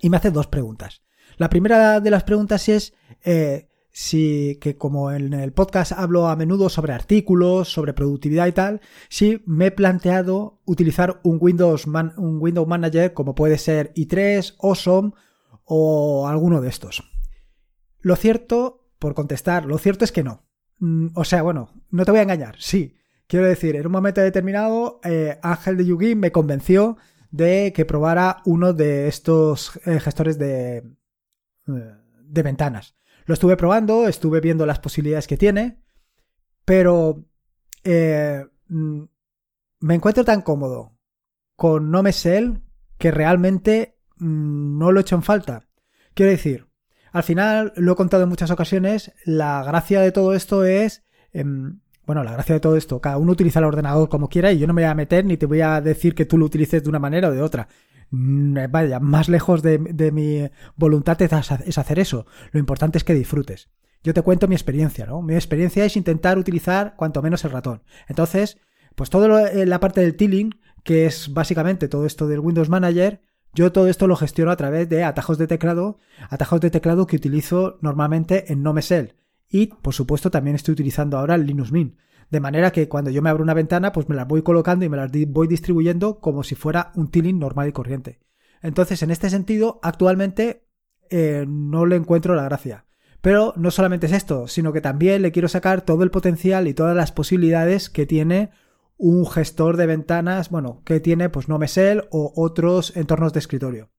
Y 0.00 0.10
me 0.10 0.16
hace 0.16 0.32
dos 0.32 0.48
preguntas. 0.48 1.02
La 1.36 1.48
primera 1.48 2.00
de 2.00 2.10
las 2.10 2.24
preguntas 2.24 2.68
es 2.68 2.94
eh, 3.22 3.68
si, 3.96 4.58
que 4.60 4.76
como 4.76 5.12
en 5.12 5.32
el 5.34 5.52
podcast 5.52 5.92
hablo 5.92 6.26
a 6.26 6.34
menudo 6.34 6.68
sobre 6.68 6.92
artículos, 6.92 7.72
sobre 7.72 7.94
productividad 7.94 8.48
y 8.48 8.52
tal, 8.52 8.80
si 9.08 9.44
me 9.46 9.66
he 9.66 9.70
planteado 9.70 10.60
utilizar 10.64 11.20
un 11.22 11.38
Windows, 11.40 11.86
un 11.86 12.38
Windows 12.40 12.66
Manager 12.66 13.14
como 13.14 13.36
puede 13.36 13.56
ser 13.56 13.94
i3, 13.94 14.56
Awesome 14.60 15.12
o 15.64 16.26
alguno 16.26 16.60
de 16.60 16.70
estos. 16.70 17.04
Lo 18.00 18.16
cierto, 18.16 18.88
por 18.98 19.14
contestar, 19.14 19.64
lo 19.64 19.78
cierto 19.78 20.04
es 20.04 20.10
que 20.10 20.24
no. 20.24 20.44
Mm, 20.80 21.10
o 21.14 21.24
sea, 21.24 21.42
bueno, 21.42 21.70
no 21.90 22.04
te 22.04 22.10
voy 22.10 22.18
a 22.18 22.24
engañar, 22.24 22.56
sí. 22.58 22.96
Quiero 23.28 23.46
decir, 23.46 23.76
en 23.76 23.86
un 23.86 23.92
momento 23.92 24.20
determinado, 24.20 25.00
eh, 25.04 25.38
Ángel 25.40 25.76
de 25.76 25.86
Yugi 25.86 26.16
me 26.16 26.32
convenció 26.32 26.96
de 27.30 27.72
que 27.72 27.84
probara 27.84 28.42
uno 28.44 28.72
de 28.72 29.06
estos 29.06 29.80
eh, 29.86 30.00
gestores 30.00 30.36
de, 30.36 30.78
eh, 30.78 31.94
de 32.24 32.42
ventanas. 32.42 32.96
Lo 33.24 33.34
estuve 33.34 33.56
probando, 33.56 34.06
estuve 34.06 34.40
viendo 34.40 34.66
las 34.66 34.78
posibilidades 34.78 35.26
que 35.26 35.36
tiene, 35.36 35.82
pero 36.64 37.24
mm, 37.84 39.02
me 39.80 39.94
encuentro 39.94 40.24
tan 40.24 40.42
cómodo 40.42 40.98
con 41.56 41.90
No 41.90 42.02
Me 42.02 42.12
que 42.98 43.10
realmente 43.10 43.98
mm, 44.16 44.78
no 44.78 44.92
lo 44.92 45.00
he 45.00 45.02
hecho 45.02 45.16
en 45.16 45.22
falta. 45.22 45.68
Quiero 46.14 46.30
decir, 46.30 46.68
al 47.12 47.22
final, 47.22 47.72
lo 47.76 47.92
he 47.92 47.96
contado 47.96 48.24
en 48.24 48.28
muchas 48.28 48.50
ocasiones, 48.50 49.12
la 49.24 49.62
gracia 49.62 50.00
de 50.00 50.12
todo 50.12 50.34
esto 50.34 50.64
es... 50.64 51.04
Em, 51.32 51.80
bueno, 52.06 52.22
la 52.22 52.32
gracia 52.32 52.54
de 52.54 52.60
todo 52.60 52.76
esto, 52.76 53.00
cada 53.00 53.18
uno 53.18 53.32
utiliza 53.32 53.60
el 53.60 53.64
ordenador 53.64 54.08
como 54.08 54.28
quiera 54.28 54.52
y 54.52 54.58
yo 54.58 54.66
no 54.66 54.74
me 54.74 54.82
voy 54.82 54.90
a 54.90 54.94
meter 54.94 55.24
ni 55.24 55.36
te 55.36 55.46
voy 55.46 55.60
a 55.60 55.80
decir 55.80 56.14
que 56.14 56.26
tú 56.26 56.38
lo 56.38 56.46
utilices 56.46 56.82
de 56.82 56.88
una 56.88 56.98
manera 56.98 57.28
o 57.28 57.32
de 57.32 57.42
otra. 57.42 57.68
Mm, 58.10 58.70
vaya, 58.70 59.00
más 59.00 59.28
lejos 59.28 59.62
de, 59.62 59.78
mi 60.12 60.48
voluntad 60.76 61.20
es 61.22 61.32
hacer 61.78 61.98
eso. 61.98 62.26
Lo 62.52 62.60
importante 62.60 62.98
es 62.98 63.04
que 63.04 63.14
disfrutes. 63.14 63.70
Yo 64.02 64.12
te 64.12 64.22
cuento 64.22 64.48
mi 64.48 64.54
experiencia, 64.54 65.06
¿no? 65.06 65.22
Mi 65.22 65.34
experiencia 65.34 65.84
es 65.84 65.96
intentar 65.96 66.38
utilizar 66.38 66.94
cuanto 66.96 67.22
menos 67.22 67.44
el 67.44 67.52
ratón. 67.52 67.82
Entonces, 68.06 68.58
pues 68.94 69.08
toda 69.08 69.50
eh, 69.50 69.64
la 69.64 69.80
parte 69.80 70.02
del 70.02 70.14
tiling, 70.14 70.54
que 70.82 71.06
es 71.06 71.32
básicamente 71.32 71.88
todo 71.88 72.04
esto 72.04 72.28
del 72.28 72.40
Windows 72.40 72.68
Manager, 72.68 73.22
yo 73.54 73.72
todo 73.72 73.88
esto 73.88 74.06
lo 74.06 74.16
gestiono 74.16 74.50
a 74.50 74.56
través 74.56 74.88
de 74.88 75.04
atajos 75.04 75.38
de 75.38 75.46
teclado, 75.46 75.98
atajos 76.28 76.60
de 76.60 76.70
teclado 76.70 77.06
que 77.06 77.16
utilizo 77.16 77.78
normalmente 77.80 78.52
en 78.52 78.62
NoMesel. 78.62 79.14
Y, 79.48 79.66
por 79.66 79.94
supuesto, 79.94 80.30
también 80.30 80.56
estoy 80.56 80.72
utilizando 80.72 81.18
ahora 81.18 81.34
el 81.34 81.46
Linux 81.46 81.72
Mint. 81.72 81.96
De 82.30 82.40
manera 82.40 82.72
que 82.72 82.88
cuando 82.88 83.10
yo 83.10 83.22
me 83.22 83.30
abro 83.30 83.42
una 83.42 83.54
ventana, 83.54 83.92
pues 83.92 84.08
me 84.08 84.16
las 84.16 84.26
voy 84.26 84.42
colocando 84.42 84.84
y 84.84 84.88
me 84.88 84.96
las 84.96 85.10
voy 85.28 85.46
distribuyendo 85.46 86.20
como 86.20 86.42
si 86.42 86.54
fuera 86.54 86.92
un 86.94 87.10
tiling 87.10 87.38
normal 87.38 87.68
y 87.68 87.72
corriente. 87.72 88.20
Entonces, 88.62 89.02
en 89.02 89.10
este 89.10 89.30
sentido, 89.30 89.78
actualmente 89.82 90.66
eh, 91.10 91.44
no 91.46 91.86
le 91.86 91.96
encuentro 91.96 92.34
la 92.34 92.44
gracia. 92.44 92.86
Pero 93.20 93.54
no 93.56 93.70
solamente 93.70 94.06
es 94.06 94.12
esto, 94.12 94.48
sino 94.48 94.72
que 94.72 94.80
también 94.80 95.22
le 95.22 95.32
quiero 95.32 95.48
sacar 95.48 95.82
todo 95.82 96.02
el 96.02 96.10
potencial 96.10 96.68
y 96.68 96.74
todas 96.74 96.96
las 96.96 97.12
posibilidades 97.12 97.88
que 97.88 98.04
tiene 98.06 98.50
un 98.96 99.26
gestor 99.26 99.76
de 99.76 99.86
ventanas, 99.86 100.50
bueno, 100.50 100.82
que 100.84 101.00
tiene 101.00 101.28
pues 101.28 101.48
NoMesel 101.48 102.04
o 102.10 102.32
otros 102.36 102.96
entornos 102.96 103.32
de 103.32 103.38
escritorio. 103.38 103.90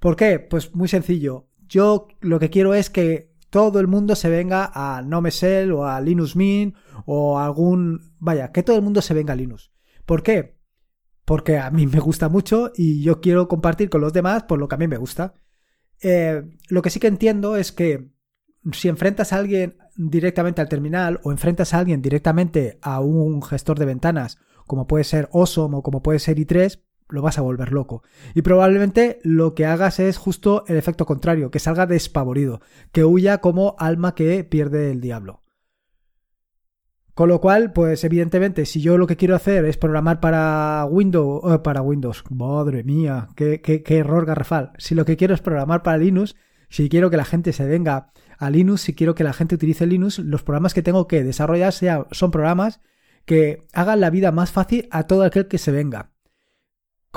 ¿Por 0.00 0.16
qué? 0.16 0.40
Pues 0.40 0.74
muy 0.74 0.88
sencillo. 0.88 1.48
Yo 1.68 2.08
lo 2.20 2.38
que 2.38 2.50
quiero 2.50 2.74
es 2.74 2.90
que 2.90 3.35
todo 3.56 3.80
el 3.80 3.86
mundo 3.86 4.14
se 4.16 4.28
venga 4.28 4.70
a 4.74 5.00
NoMesel 5.00 5.72
o 5.72 5.86
a 5.86 5.98
Linux 6.02 6.36
Mint 6.36 6.76
o 7.06 7.38
a 7.38 7.46
algún... 7.46 8.12
Vaya, 8.18 8.52
que 8.52 8.62
todo 8.62 8.76
el 8.76 8.82
mundo 8.82 9.00
se 9.00 9.14
venga 9.14 9.32
a 9.32 9.36
Linux. 9.36 9.72
¿Por 10.04 10.22
qué? 10.22 10.58
Porque 11.24 11.56
a 11.56 11.70
mí 11.70 11.86
me 11.86 11.98
gusta 11.98 12.28
mucho 12.28 12.70
y 12.76 13.02
yo 13.02 13.22
quiero 13.22 13.48
compartir 13.48 13.88
con 13.88 14.02
los 14.02 14.12
demás 14.12 14.42
por 14.42 14.58
lo 14.58 14.68
que 14.68 14.74
a 14.74 14.78
mí 14.78 14.88
me 14.88 14.98
gusta. 14.98 15.36
Eh, 16.02 16.42
lo 16.68 16.82
que 16.82 16.90
sí 16.90 17.00
que 17.00 17.06
entiendo 17.06 17.56
es 17.56 17.72
que 17.72 18.10
si 18.72 18.88
enfrentas 18.90 19.32
a 19.32 19.36
alguien 19.36 19.78
directamente 19.96 20.60
al 20.60 20.68
terminal 20.68 21.18
o 21.24 21.32
enfrentas 21.32 21.72
a 21.72 21.78
alguien 21.78 22.02
directamente 22.02 22.78
a 22.82 23.00
un 23.00 23.40
gestor 23.40 23.78
de 23.78 23.86
ventanas, 23.86 24.36
como 24.66 24.86
puede 24.86 25.04
ser 25.04 25.30
Awesome 25.32 25.78
o 25.78 25.82
como 25.82 26.02
puede 26.02 26.18
ser 26.18 26.36
i3, 26.36 26.82
lo 27.08 27.22
vas 27.22 27.38
a 27.38 27.42
volver 27.42 27.72
loco. 27.72 28.02
Y 28.34 28.42
probablemente 28.42 29.18
lo 29.22 29.54
que 29.54 29.66
hagas 29.66 30.00
es 30.00 30.18
justo 30.18 30.64
el 30.66 30.76
efecto 30.76 31.06
contrario, 31.06 31.50
que 31.50 31.58
salga 31.58 31.86
despavorido, 31.86 32.60
que 32.92 33.04
huya 33.04 33.38
como 33.38 33.76
alma 33.78 34.14
que 34.14 34.44
pierde 34.44 34.90
el 34.90 35.00
diablo. 35.00 35.42
Con 37.14 37.30
lo 37.30 37.40
cual, 37.40 37.72
pues 37.72 38.04
evidentemente, 38.04 38.66
si 38.66 38.82
yo 38.82 38.98
lo 38.98 39.06
que 39.06 39.16
quiero 39.16 39.34
hacer 39.34 39.64
es 39.64 39.78
programar 39.78 40.20
para 40.20 40.86
Windows, 40.90 41.50
eh, 41.50 41.58
para 41.60 41.80
Windows, 41.80 42.24
madre 42.28 42.84
mía, 42.84 43.28
qué, 43.34 43.62
qué, 43.62 43.82
qué 43.82 43.98
error 43.98 44.26
garrafal. 44.26 44.72
Si 44.76 44.94
lo 44.94 45.06
que 45.06 45.16
quiero 45.16 45.32
es 45.32 45.40
programar 45.40 45.82
para 45.82 45.96
Linux, 45.96 46.36
si 46.68 46.90
quiero 46.90 47.08
que 47.08 47.16
la 47.16 47.24
gente 47.24 47.54
se 47.54 47.64
venga 47.64 48.12
a 48.38 48.50
Linux, 48.50 48.82
si 48.82 48.94
quiero 48.94 49.14
que 49.14 49.24
la 49.24 49.32
gente 49.32 49.54
utilice 49.54 49.86
Linux, 49.86 50.18
los 50.18 50.42
programas 50.42 50.74
que 50.74 50.82
tengo 50.82 51.06
que 51.08 51.24
desarrollar 51.24 51.72
son 52.10 52.30
programas 52.30 52.80
que 53.24 53.66
hagan 53.72 54.00
la 54.00 54.10
vida 54.10 54.30
más 54.30 54.52
fácil 54.52 54.88
a 54.90 55.04
todo 55.04 55.22
aquel 55.22 55.48
que 55.48 55.58
se 55.58 55.72
venga. 55.72 56.12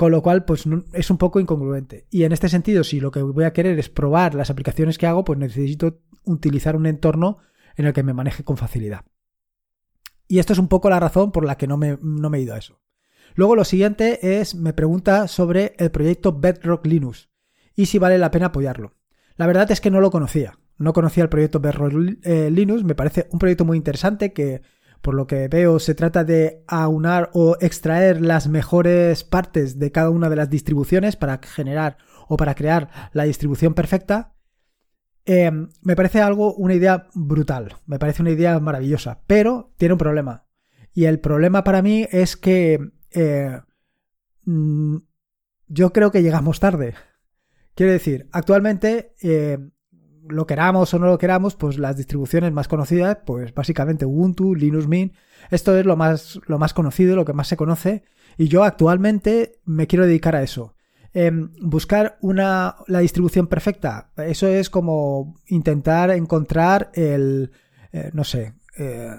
Con 0.00 0.12
lo 0.12 0.22
cual, 0.22 0.46
pues 0.46 0.64
es 0.94 1.10
un 1.10 1.18
poco 1.18 1.40
incongruente. 1.40 2.06
Y 2.08 2.24
en 2.24 2.32
este 2.32 2.48
sentido, 2.48 2.84
si 2.84 3.00
lo 3.00 3.10
que 3.10 3.20
voy 3.20 3.44
a 3.44 3.52
querer 3.52 3.78
es 3.78 3.90
probar 3.90 4.34
las 4.34 4.48
aplicaciones 4.48 4.96
que 4.96 5.06
hago, 5.06 5.24
pues 5.24 5.38
necesito 5.38 6.00
utilizar 6.24 6.74
un 6.74 6.86
entorno 6.86 7.36
en 7.76 7.84
el 7.84 7.92
que 7.92 8.02
me 8.02 8.14
maneje 8.14 8.42
con 8.42 8.56
facilidad. 8.56 9.04
Y 10.26 10.38
esto 10.38 10.54
es 10.54 10.58
un 10.58 10.68
poco 10.68 10.88
la 10.88 11.00
razón 11.00 11.32
por 11.32 11.44
la 11.44 11.58
que 11.58 11.66
no 11.66 11.76
me, 11.76 11.98
no 12.00 12.30
me 12.30 12.38
he 12.38 12.40
ido 12.40 12.54
a 12.54 12.56
eso. 12.56 12.80
Luego 13.34 13.54
lo 13.54 13.66
siguiente 13.66 14.40
es, 14.40 14.54
me 14.54 14.72
pregunta 14.72 15.28
sobre 15.28 15.74
el 15.76 15.90
proyecto 15.90 16.32
Bedrock 16.32 16.86
Linux 16.86 17.28
y 17.76 17.84
si 17.84 17.98
vale 17.98 18.16
la 18.16 18.30
pena 18.30 18.46
apoyarlo. 18.46 18.94
La 19.36 19.46
verdad 19.46 19.70
es 19.70 19.82
que 19.82 19.90
no 19.90 20.00
lo 20.00 20.10
conocía. 20.10 20.58
No 20.78 20.94
conocía 20.94 21.24
el 21.24 21.28
proyecto 21.28 21.60
Bedrock 21.60 21.92
eh, 22.22 22.50
Linux. 22.50 22.84
Me 22.84 22.94
parece 22.94 23.28
un 23.32 23.38
proyecto 23.38 23.66
muy 23.66 23.76
interesante 23.76 24.32
que 24.32 24.62
por 25.00 25.14
lo 25.14 25.26
que 25.26 25.48
veo, 25.48 25.78
se 25.78 25.94
trata 25.94 26.24
de 26.24 26.62
aunar 26.66 27.30
o 27.32 27.56
extraer 27.60 28.20
las 28.20 28.48
mejores 28.48 29.24
partes 29.24 29.78
de 29.78 29.90
cada 29.92 30.10
una 30.10 30.28
de 30.28 30.36
las 30.36 30.50
distribuciones 30.50 31.16
para 31.16 31.40
generar 31.42 31.96
o 32.28 32.36
para 32.36 32.54
crear 32.54 32.90
la 33.12 33.24
distribución 33.24 33.74
perfecta. 33.74 34.34
Em, 35.24 35.68
me 35.82 35.96
parece 35.96 36.20
algo, 36.20 36.54
una 36.54 36.74
idea 36.74 37.08
brutal, 37.14 37.76
me 37.86 37.98
parece 37.98 38.22
una 38.22 38.30
idea 38.30 38.58
maravillosa, 38.60 39.22
pero 39.26 39.72
tiene 39.76 39.94
un 39.94 39.98
problema. 39.98 40.46
Y 40.92 41.04
el 41.04 41.20
problema 41.20 41.64
para 41.64 41.82
mí 41.82 42.06
es 42.10 42.36
que 42.36 42.90
eh, 43.12 43.60
mm, 44.44 44.96
yo 45.68 45.92
creo 45.92 46.10
que 46.10 46.22
llegamos 46.22 46.60
tarde. 46.60 46.94
Quiero 47.74 47.92
decir, 47.92 48.28
actualmente 48.32 49.14
eh, 49.22 49.58
lo 50.30 50.46
queramos 50.46 50.92
o 50.94 50.98
no 50.98 51.06
lo 51.06 51.18
queramos, 51.18 51.56
pues 51.56 51.78
las 51.78 51.96
distribuciones 51.96 52.52
más 52.52 52.68
conocidas, 52.68 53.18
pues 53.24 53.54
básicamente 53.54 54.06
Ubuntu, 54.06 54.54
Linux 54.54 54.86
Mint, 54.86 55.14
esto 55.50 55.76
es 55.76 55.84
lo 55.86 55.96
más, 55.96 56.40
lo 56.46 56.58
más 56.58 56.74
conocido, 56.74 57.16
lo 57.16 57.24
que 57.24 57.32
más 57.32 57.48
se 57.48 57.56
conoce, 57.56 58.04
y 58.38 58.48
yo 58.48 58.64
actualmente 58.64 59.60
me 59.64 59.86
quiero 59.86 60.06
dedicar 60.06 60.36
a 60.36 60.42
eso. 60.42 60.74
Em, 61.12 61.50
buscar 61.60 62.18
una, 62.20 62.76
la 62.86 63.00
distribución 63.00 63.48
perfecta, 63.48 64.12
eso 64.16 64.46
es 64.46 64.70
como 64.70 65.34
intentar 65.46 66.10
encontrar 66.10 66.90
el, 66.94 67.50
eh, 67.92 68.10
no 68.12 68.22
sé, 68.22 68.54
eh, 68.78 69.16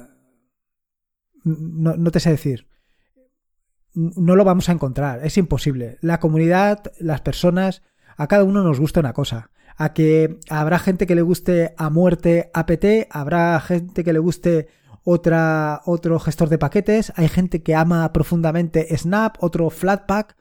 no, 1.43 1.97
no 1.97 2.11
te 2.11 2.19
sé 2.19 2.31
decir, 2.31 2.67
no 3.93 4.35
lo 4.35 4.45
vamos 4.45 4.69
a 4.69 4.71
encontrar, 4.71 5.25
es 5.25 5.37
imposible. 5.37 5.97
La 6.01 6.19
comunidad, 6.19 6.93
las 6.99 7.21
personas, 7.21 7.83
a 8.15 8.27
cada 8.27 8.43
uno 8.43 8.63
nos 8.63 8.79
gusta 8.79 9.01
una 9.01 9.13
cosa 9.13 9.51
a 9.81 9.93
que 9.93 10.39
habrá 10.47 10.77
gente 10.77 11.07
que 11.07 11.15
le 11.15 11.23
guste 11.23 11.73
a 11.75 11.89
muerte 11.89 12.51
APT, 12.53 13.07
habrá 13.09 13.59
gente 13.61 14.03
que 14.03 14.13
le 14.13 14.19
guste 14.19 14.67
otra, 15.03 15.81
otro 15.85 16.19
gestor 16.19 16.50
de 16.50 16.59
paquetes, 16.59 17.11
hay 17.15 17.27
gente 17.27 17.63
que 17.63 17.73
ama 17.73 18.13
profundamente 18.13 18.95
Snap, 18.95 19.38
otro 19.39 19.71
Flatpak. 19.71 20.38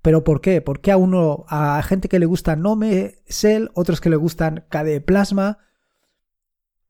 ¿Pero 0.00 0.24
por 0.24 0.40
qué? 0.40 0.62
¿Por 0.62 0.80
qué 0.80 0.92
a 0.92 0.96
uno, 0.96 1.44
a 1.48 1.82
gente 1.82 2.08
que 2.08 2.18
le 2.18 2.24
gusta 2.24 2.56
Nome, 2.56 3.16
Shell, 3.28 3.70
otros 3.74 4.00
que 4.00 4.08
le 4.08 4.16
gustan 4.16 4.64
KDE 4.70 5.02
Plasma? 5.02 5.58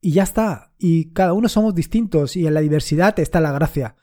Y 0.00 0.12
ya 0.12 0.23
está. 0.23 0.75
Y 0.79 1.12
cada 1.12 1.33
uno 1.33 1.49
somos 1.49 1.75
distintos 1.75 2.37
y 2.37 2.47
en 2.47 2.55
la 2.55 2.61
diversidad 2.61 3.19
está 3.19 3.40
la 3.40 3.50
gracia. 3.50 3.97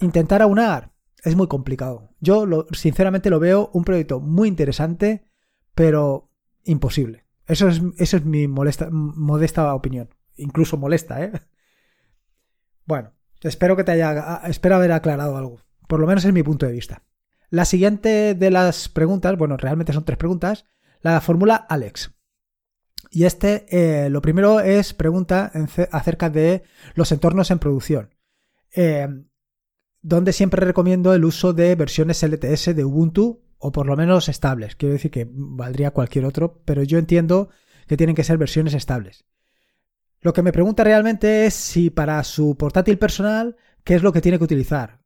Intentar 0.00 0.40
aunar 0.40 0.94
es 1.22 1.36
muy 1.36 1.46
complicado. 1.46 2.14
Yo 2.20 2.46
sinceramente 2.72 3.28
lo 3.28 3.38
veo 3.38 3.68
un 3.74 3.84
proyecto 3.84 4.18
muy 4.18 4.48
interesante 4.48 5.30
pero 5.74 6.30
imposible. 6.64 7.24
Eso 7.46 7.68
es, 7.68 7.80
eso 7.98 8.16
es 8.16 8.24
mi 8.24 8.48
modesta 8.48 9.74
opinión. 9.74 10.08
Incluso 10.36 10.76
molesta, 10.76 11.22
¿eh? 11.22 11.32
Bueno, 12.84 13.12
espero 13.40 13.76
que 13.76 13.84
te 13.84 13.92
haya. 13.92 14.42
Espero 14.44 14.74
haber 14.74 14.92
aclarado 14.92 15.36
algo. 15.36 15.60
Por 15.86 16.00
lo 16.00 16.06
menos 16.06 16.24
es 16.24 16.32
mi 16.32 16.42
punto 16.42 16.66
de 16.66 16.72
vista. 16.72 17.04
La 17.48 17.64
siguiente 17.64 18.34
de 18.34 18.50
las 18.50 18.88
preguntas, 18.88 19.36
bueno, 19.36 19.56
realmente 19.56 19.92
son 19.92 20.04
tres 20.04 20.18
preguntas, 20.18 20.64
la 21.00 21.20
fórmula 21.20 21.54
Alex. 21.54 22.12
Y 23.10 23.24
este, 23.24 23.66
eh, 23.68 24.08
lo 24.10 24.22
primero 24.22 24.60
es 24.60 24.94
pregunta 24.94 25.52
acerca 25.90 26.30
de 26.30 26.64
los 26.94 27.12
entornos 27.12 27.50
en 27.50 27.58
producción. 27.58 28.14
Eh, 28.74 29.06
donde 30.00 30.32
siempre 30.32 30.64
recomiendo 30.64 31.14
el 31.14 31.24
uso 31.24 31.52
de 31.52 31.74
versiones 31.74 32.22
LTS 32.22 32.74
de 32.74 32.84
Ubuntu 32.84 33.41
o 33.62 33.70
por 33.70 33.86
lo 33.86 33.96
menos 33.96 34.28
estables. 34.28 34.74
Quiero 34.74 34.92
decir 34.92 35.10
que 35.10 35.28
valdría 35.30 35.92
cualquier 35.92 36.24
otro, 36.24 36.60
pero 36.64 36.82
yo 36.82 36.98
entiendo 36.98 37.48
que 37.86 37.96
tienen 37.96 38.16
que 38.16 38.24
ser 38.24 38.36
versiones 38.36 38.74
estables. 38.74 39.24
Lo 40.20 40.32
que 40.32 40.42
me 40.42 40.52
pregunta 40.52 40.84
realmente 40.84 41.46
es 41.46 41.54
si 41.54 41.88
para 41.88 42.22
su 42.24 42.56
portátil 42.56 42.98
personal, 42.98 43.56
¿qué 43.84 43.94
es 43.94 44.02
lo 44.02 44.12
que 44.12 44.20
tiene 44.20 44.38
que 44.38 44.44
utilizar? 44.44 45.00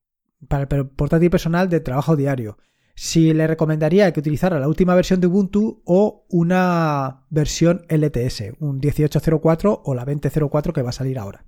Para 0.49 0.67
el 0.71 0.89
portátil 0.89 1.31
personal 1.31 1.69
de 1.69 1.81
trabajo 1.81 2.17
diario. 2.17 2.57
Si 2.95 3.35
le 3.35 3.47
recomendaría 3.47 4.11
que 4.13 4.21
utilizara 4.21 4.59
la 4.59 4.69
última 4.69 4.95
versión 4.95 5.21
de 5.21 5.27
Ubuntu 5.27 5.83
o 5.85 6.25
una 6.31 7.27
versión 7.29 7.85
LTS, 7.91 8.55
un 8.59 8.79
1804 8.79 9.83
o 9.85 9.95
la 9.95 10.07
2004 10.07 10.73
que 10.73 10.83
va 10.83 10.91
a 10.91 10.93
salir 10.93 11.19
ahora. 11.19 11.45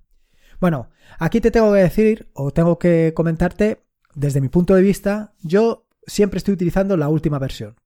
Bueno, 0.61 0.91
aquí 1.19 1.41
te 1.41 1.51
tengo 1.51 1.73
que 1.73 1.81
decir 1.81 2.31
o 2.35 2.51
tengo 2.51 2.79
que 2.79 3.15
comentarte 3.15 3.85
desde 4.15 4.43
mi 4.43 4.49
punto 4.49 4.75
de 4.75 4.83
vista, 4.83 5.35
yo 5.41 5.88
siempre 6.09 6.39
estoy 6.39 6.55
utilizando 6.55 6.97
la 6.97 7.09
última 7.09 7.39
versión. 7.39 7.77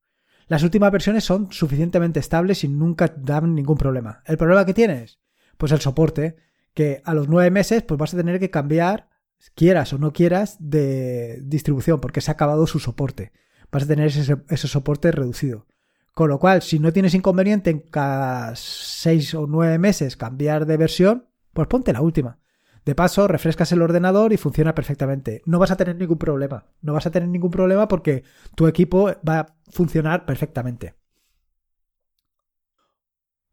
Las 0.49 0.63
últimas 0.63 0.91
versiones 0.91 1.25
son 1.25 1.53
suficientemente 1.53 2.21
estables 2.21 2.65
y 2.65 2.69
nunca 2.69 3.15
dan 3.17 3.55
ningún 3.55 3.77
problema. 3.77 4.23
¿El 4.27 4.39
problema 4.39 4.67
que 4.67 4.75
tienes? 4.75 5.21
Pues 5.57 5.73
el 5.73 5.81
soporte, 5.81 6.37
que 6.75 7.03
a 7.05 7.15
los 7.15 7.29
nueve 7.29 7.51
meses 7.51 7.83
pues 7.83 7.99
vas 7.99 8.15
a 8.15 8.17
tener 8.17 8.41
que 8.41 8.51
cambiar, 8.51 9.09
quieras 9.55 9.93
o 9.93 9.99
no 9.99 10.13
quieras, 10.13 10.57
de 10.59 11.41
distribución, 11.43 12.01
porque 12.01 12.21
se 12.21 12.31
ha 12.31 12.35
acabado 12.35 12.67
su 12.67 12.79
soporte. 12.79 13.33
Vas 13.71 13.85
a 13.85 13.87
tener 13.87 14.09
ese, 14.09 14.37
ese 14.49 14.69
soporte 14.69 15.11
reducido. 15.13 15.67
Con 16.15 16.29
lo 16.29 16.39
cual, 16.39 16.61
si 16.61 16.79
no 16.79 16.93
tienes 16.93 17.15
inconveniente 17.15 17.71
en 17.71 17.81
cada 17.81 18.55
seis 18.55 19.35
o 19.35 19.47
nueve 19.47 19.79
meses 19.79 20.17
cambiar 20.19 20.67
de 20.67 20.77
versión, 20.77 21.29
pues 21.55 21.69
ponte 21.69 21.93
la 21.93 22.03
última. 22.03 22.42
De 22.85 22.95
paso, 22.95 23.29
refrescas 23.29 23.71
el 23.73 23.83
ordenador 23.83 24.33
y 24.33 24.37
funciona 24.37 24.75
perfectamente. 24.75 25.43
No 25.47 25.59
vas 25.59 25.71
a 25.71 25.77
tener 25.77 25.97
ningún 25.97 26.19
problema. 26.19 26.67
No 26.81 26.93
vas 26.93 27.07
a 27.07 27.11
tener 27.11 27.29
ningún 27.29 27.51
problema 27.51 27.87
porque 27.87 28.25
tu 28.57 28.67
equipo 28.67 29.13
va 29.27 29.39
a 29.41 29.55
funcionar 29.71 30.27
perfectamente. 30.27 30.95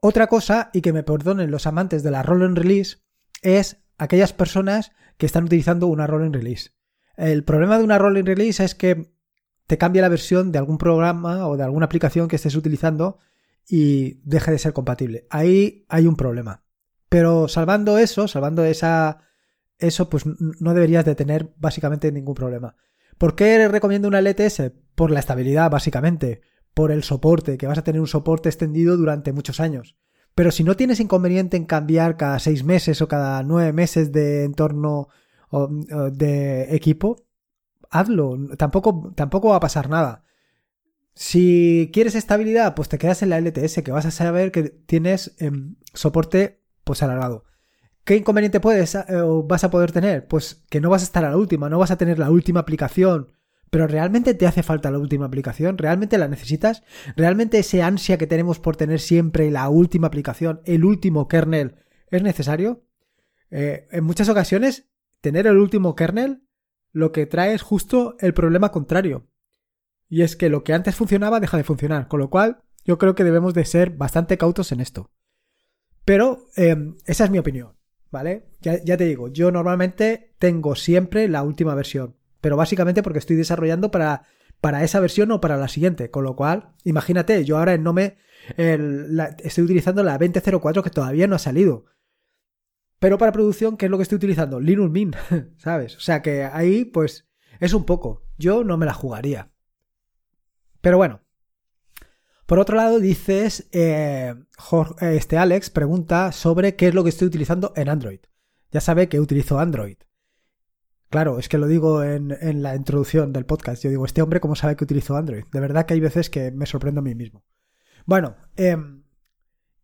Otra 0.02 0.28
cosa, 0.28 0.70
y 0.74 0.82
que 0.82 0.94
me 0.94 1.04
perdonen 1.04 1.52
los 1.52 1.68
amantes 1.68 2.04
de 2.04 2.12
la 2.12 2.24
roll 2.24 2.44
and 2.44 2.58
release, 2.58 2.98
es 3.42 3.84
aquellas 3.98 4.34
personas 4.34 4.92
que 5.18 5.26
están 5.26 5.44
utilizando 5.44 5.88
una 5.88 6.08
roll 6.08 6.24
and 6.24 6.36
release. 6.36 6.72
El 7.18 7.44
problema 7.44 7.78
de 7.78 7.84
una 7.84 7.98
roll 7.98 8.18
and 8.18 8.28
release 8.28 8.64
es 8.64 8.76
que 8.76 9.14
te 9.68 9.78
cambia 9.78 10.02
la 10.02 10.10
versión 10.10 10.52
de 10.52 10.58
algún 10.58 10.78
programa 10.78 11.48
o 11.48 11.58
de 11.58 11.64
alguna 11.64 11.86
aplicación 11.86 12.28
que 12.28 12.38
estés 12.38 12.56
utilizando 12.56 13.20
y 13.68 14.22
deja 14.24 14.52
de 14.52 14.58
ser 14.58 14.74
compatible. 14.74 15.28
Ahí 15.30 15.86
hay 15.90 16.08
un 16.08 16.16
problema. 16.16 16.64
Pero 17.10 17.48
salvando 17.48 17.98
eso, 17.98 18.28
salvando 18.28 18.64
esa, 18.64 19.20
eso, 19.78 20.10
pues 20.10 20.24
no 20.26 20.74
deberías 20.74 21.06
de 21.06 21.16
tener 21.16 21.54
básicamente 21.58 22.12
ningún 22.12 22.36
problema. 22.36 22.76
¿Por 23.18 23.36
qué 23.36 23.68
recomiendo 23.68 24.08
una 24.08 24.22
LTS? 24.22 24.72
Por 24.96 25.12
la 25.12 25.20
estabilidad, 25.20 25.70
básicamente. 25.70 26.42
Por 26.74 26.92
el 26.92 27.04
soporte, 27.04 27.58
que 27.58 27.68
vas 27.68 27.80
a 27.80 27.84
tener 27.84 28.00
un 28.00 28.08
soporte 28.08 28.48
extendido 28.48 28.96
durante 28.96 29.34
muchos 29.34 29.60
años. 29.60 29.98
Pero 30.36 30.52
si 30.52 30.64
no 30.64 30.76
tienes 30.76 31.00
inconveniente 31.00 31.58
en 31.58 31.66
cambiar 31.66 32.16
cada 32.16 32.40
seis 32.40 32.64
meses 32.64 33.02
o 33.02 33.08
cada 33.08 33.44
nueve 33.44 33.74
meses 33.74 34.12
de 34.12 34.46
entorno 34.46 35.10
de 36.12 36.76
equipo, 36.76 37.26
hazlo. 37.90 38.38
Tampoco, 38.58 39.12
tampoco 39.16 39.50
va 39.50 39.58
a 39.58 39.62
pasar 39.62 39.90
nada. 39.90 40.24
Si 41.14 41.90
quieres 41.92 42.16
estabilidad, 42.16 42.76
pues 42.76 42.88
te 42.88 42.98
quedas 42.98 43.22
en 43.24 43.32
la 43.32 43.40
LTS, 43.40 43.82
que 43.84 43.92
vas 43.92 44.06
a 44.06 44.12
saber 44.12 44.52
que 44.52 44.64
tienes 44.64 45.36
em, 45.40 45.76
soporte 45.94 46.59
pues 46.90 47.04
alargado. 47.04 47.46
¿Qué 48.04 48.16
inconveniente 48.16 48.60
puedes 48.60 48.96
eh, 48.96 49.04
o 49.22 49.44
vas 49.44 49.64
a 49.64 49.70
poder 49.70 49.92
tener? 49.92 50.28
Pues 50.28 50.66
que 50.72 50.82
no 50.82 50.90
vas 50.90 51.04
a 51.04 51.06
estar 51.06 51.24
a 51.24 51.30
la 51.30 51.38
última, 51.38 51.70
no 51.70 51.78
vas 51.78 51.92
a 51.92 52.00
tener 52.00 52.18
la 52.18 52.32
última 52.32 52.62
aplicación. 52.62 53.32
Pero 53.70 53.86
realmente 53.86 54.34
te 54.34 54.48
hace 54.48 54.64
falta 54.64 54.90
la 54.90 54.98
última 54.98 55.28
aplicación, 55.28 55.78
realmente 55.78 56.18
la 56.18 56.28
necesitas, 56.28 56.82
realmente 57.16 57.60
ese 57.60 57.84
ansia 57.84 58.18
que 58.18 58.26
tenemos 58.26 58.60
por 58.60 58.76
tener 58.76 59.00
siempre 59.02 59.52
la 59.52 59.70
última 59.70 60.08
aplicación, 60.08 60.62
el 60.66 60.84
último 60.84 61.28
kernel, 61.28 61.76
es 62.10 62.24
necesario. 62.24 62.88
Eh, 63.52 63.88
en 63.92 64.04
muchas 64.04 64.30
ocasiones, 64.30 64.90
tener 65.22 65.46
el 65.46 65.58
último 65.58 65.96
kernel 65.96 66.42
lo 66.92 67.12
que 67.12 67.28
trae 67.28 67.54
es 67.54 67.62
justo 67.62 68.16
el 68.20 68.34
problema 68.34 68.72
contrario. 68.72 69.28
Y 70.08 70.24
es 70.24 70.36
que 70.36 70.50
lo 70.50 70.64
que 70.64 70.74
antes 70.74 70.96
funcionaba 70.96 71.40
deja 71.40 71.58
de 71.58 71.64
funcionar, 71.64 72.08
con 72.08 72.20
lo 72.20 72.32
cual 72.32 72.64
yo 72.84 72.98
creo 72.98 73.14
que 73.14 73.24
debemos 73.24 73.54
de 73.54 73.66
ser 73.66 73.92
bastante 73.92 74.40
cautos 74.40 74.72
en 74.72 74.80
esto. 74.80 75.12
Pero 76.10 76.48
em, 76.56 76.96
esa 77.06 77.26
es 77.26 77.30
mi 77.30 77.38
opinión, 77.38 77.76
¿vale? 78.10 78.48
Ya, 78.62 78.84
ya, 78.84 78.98
te 78.98 79.06
digo, 79.06 79.28
yo 79.28 79.52
normalmente 79.52 80.34
tengo 80.40 80.76
siempre 80.76 81.28
la 81.28 81.44
última 81.44 81.76
versión, 81.76 82.16
pero 82.42 82.58
básicamente 82.58 83.04
porque 83.04 83.20
estoy 83.20 83.36
desarrollando 83.36 83.92
para 83.92 84.24
para 84.60 84.84
esa 84.84 85.00
versión 85.00 85.30
o 85.30 85.40
para 85.40 85.56
la 85.56 85.68
siguiente. 85.68 86.10
Con 86.10 86.24
lo 86.24 86.36
cual, 86.36 86.72
imagínate, 86.84 87.46
yo 87.46 87.60
ahora 87.60 87.76
en 87.76 87.84
Nome 87.84 88.18
estoy 88.58 89.66
utilizando 89.66 90.02
la 90.02 90.18
2004 90.18 90.82
que 90.82 90.90
todavía 90.90 91.28
no 91.28 91.36
ha 91.36 91.40
salido. 91.40 91.86
Pero 92.98 93.20
para 93.20 93.32
producción, 93.32 93.78
¿qué 93.78 93.86
es 93.86 93.92
lo 93.92 93.98
que 93.98 94.04
estoy 94.04 94.16
utilizando? 94.16 94.60
Linux 94.60 94.90
Mint, 94.90 95.16
¿sabes? 95.58 95.96
O 95.96 96.00
sea 96.00 96.24
que 96.24 96.44
ahí, 96.44 96.86
pues, 96.86 97.30
es 97.60 97.74
un 97.76 97.86
poco. 97.86 98.24
Yo 98.40 98.64
no 98.64 98.78
me 98.78 98.88
la 98.88 98.96
jugaría. 98.96 99.52
Pero 100.82 100.98
bueno. 100.98 101.22
Por 102.50 102.58
otro 102.58 102.76
lado, 102.76 103.00
dices, 103.00 103.70
eh, 103.74 104.34
este 105.02 105.38
Alex 105.38 105.70
pregunta 105.70 106.32
sobre 106.32 106.76
qué 106.76 106.88
es 106.88 106.96
lo 106.96 107.04
que 107.04 107.10
estoy 107.10 107.28
utilizando 107.28 107.74
en 107.76 107.90
Android. 107.90 108.22
Ya 108.72 108.82
sabe 108.82 109.08
que 109.08 109.20
utilizo 109.20 109.60
Android. 109.60 109.98
Claro, 111.12 111.38
es 111.38 111.48
que 111.48 111.60
lo 111.60 111.68
digo 111.68 112.04
en, 112.04 112.36
en, 112.42 112.64
la 112.64 112.76
introducción 112.76 113.34
del 113.34 113.46
podcast. 113.46 113.84
Yo 113.84 113.92
digo, 113.92 114.04
este 114.04 114.24
hombre, 114.24 114.40
¿cómo 114.40 114.56
sabe 114.56 114.76
que 114.76 114.84
utilizo 114.84 115.16
Android? 115.16 115.44
De 115.52 115.60
verdad 115.60 115.86
que 115.86 115.94
hay 115.94 116.00
veces 116.00 116.32
que 116.32 116.50
me 116.50 116.66
sorprendo 116.66 117.02
a 117.02 117.04
mí 117.04 117.14
mismo. 117.14 117.46
Bueno, 118.08 118.36
eh, 118.58 118.76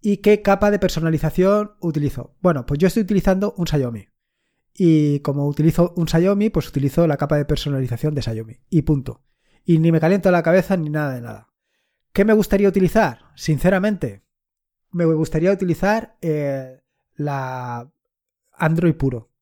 ¿Y 0.01 0.17
qué 0.17 0.41
capa 0.41 0.71
de 0.71 0.79
personalización 0.79 1.73
utilizo? 1.81 2.35
Bueno, 2.41 2.65
pues 2.65 2.79
yo 2.79 2.87
estoy 2.87 3.03
utilizando 3.03 3.53
un 3.57 3.67
Xiaomi. 3.67 4.07
Y 4.73 5.19
como 5.19 5.47
utilizo 5.47 5.93
un 5.97 6.07
Xiaomi, 6.07 6.49
pues 6.49 6.67
utilizo 6.67 7.05
la 7.05 7.17
capa 7.17 7.37
de 7.37 7.45
personalización 7.45 8.15
de 8.15 8.23
Xiaomi. 8.23 8.59
Y 8.71 8.81
punto. 8.81 9.23
Y 9.63 9.77
ni 9.77 9.91
me 9.91 9.99
caliento 9.99 10.31
la 10.31 10.41
cabeza 10.41 10.77
ni 10.77 10.89
nada 10.89 11.13
de 11.13 11.21
nada. 11.21 11.54
¿Qué 12.15 12.23
me 12.23 12.31
gustaría 12.31 12.69
utilizar? 12.69 13.25
Sinceramente, 13.35 14.23
me 14.93 15.03
gustaría 15.03 15.51
utilizar 15.51 16.15
eh, 16.21 16.79
la 17.17 17.91
Android 18.53 18.95
puro. 18.95 19.33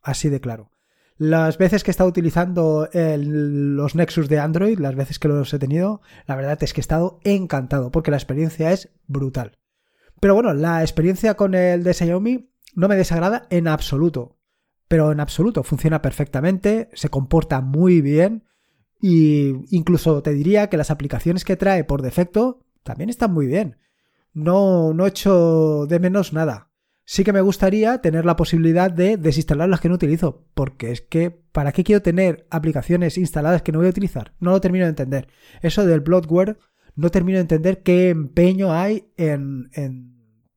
Así 0.00 0.28
de 0.28 0.40
claro. 0.40 0.70
Las 1.16 1.58
veces 1.58 1.82
que 1.82 1.90
he 1.90 1.92
estado 1.92 2.08
utilizando 2.08 2.88
los 2.94 3.96
Nexus 3.96 4.28
de 4.28 4.38
Android, 4.38 4.78
las 4.78 4.94
veces 4.94 5.18
que 5.18 5.26
los 5.26 5.52
he 5.52 5.58
tenido, 5.58 6.02
la 6.26 6.36
verdad 6.36 6.62
es 6.62 6.72
que 6.72 6.80
he 6.80 6.82
estado 6.82 7.18
encantado 7.24 7.90
porque 7.90 8.12
la 8.12 8.16
experiencia 8.18 8.70
es 8.70 8.90
brutal. 9.08 9.58
Pero 10.20 10.36
bueno, 10.36 10.54
la 10.54 10.82
experiencia 10.82 11.34
con 11.34 11.56
el 11.56 11.82
de 11.82 11.94
Xiaomi 11.94 12.52
no 12.76 12.86
me 12.86 12.94
desagrada 12.94 13.48
en 13.50 13.66
absoluto. 13.66 14.38
Pero 14.86 15.10
en 15.10 15.18
absoluto, 15.18 15.64
funciona 15.64 16.00
perfectamente, 16.00 16.90
se 16.92 17.08
comporta 17.08 17.60
muy 17.60 18.00
bien 18.00 18.44
y 19.00 19.54
incluso 19.74 20.22
te 20.22 20.32
diría 20.32 20.68
que 20.68 20.76
las 20.76 20.90
aplicaciones 20.90 21.44
que 21.44 21.56
trae 21.56 21.84
por 21.84 22.02
defecto 22.02 22.60
también 22.82 23.10
están 23.10 23.32
muy 23.32 23.46
bien. 23.46 23.76
No, 24.32 24.92
no 24.94 25.06
echo 25.06 25.86
de 25.86 25.98
menos 25.98 26.32
nada. 26.32 26.70
Sí 27.04 27.24
que 27.24 27.32
me 27.32 27.40
gustaría 27.40 28.00
tener 28.00 28.24
la 28.24 28.36
posibilidad 28.36 28.90
de 28.90 29.16
desinstalar 29.16 29.68
las 29.68 29.80
que 29.80 29.88
no 29.88 29.96
utilizo, 29.96 30.46
porque 30.54 30.92
es 30.92 31.00
que 31.00 31.30
¿para 31.30 31.72
qué 31.72 31.82
quiero 31.82 32.02
tener 32.02 32.46
aplicaciones 32.50 33.18
instaladas 33.18 33.62
que 33.62 33.72
no 33.72 33.78
voy 33.78 33.88
a 33.88 33.90
utilizar? 33.90 34.32
No 34.38 34.52
lo 34.52 34.60
termino 34.60 34.84
de 34.84 34.90
entender. 34.90 35.28
Eso 35.60 35.84
del 35.84 36.00
bloatware 36.00 36.58
no 36.94 37.10
termino 37.10 37.38
de 37.38 37.42
entender 37.42 37.82
qué 37.82 38.10
empeño 38.10 38.72
hay 38.72 39.10
en, 39.16 39.70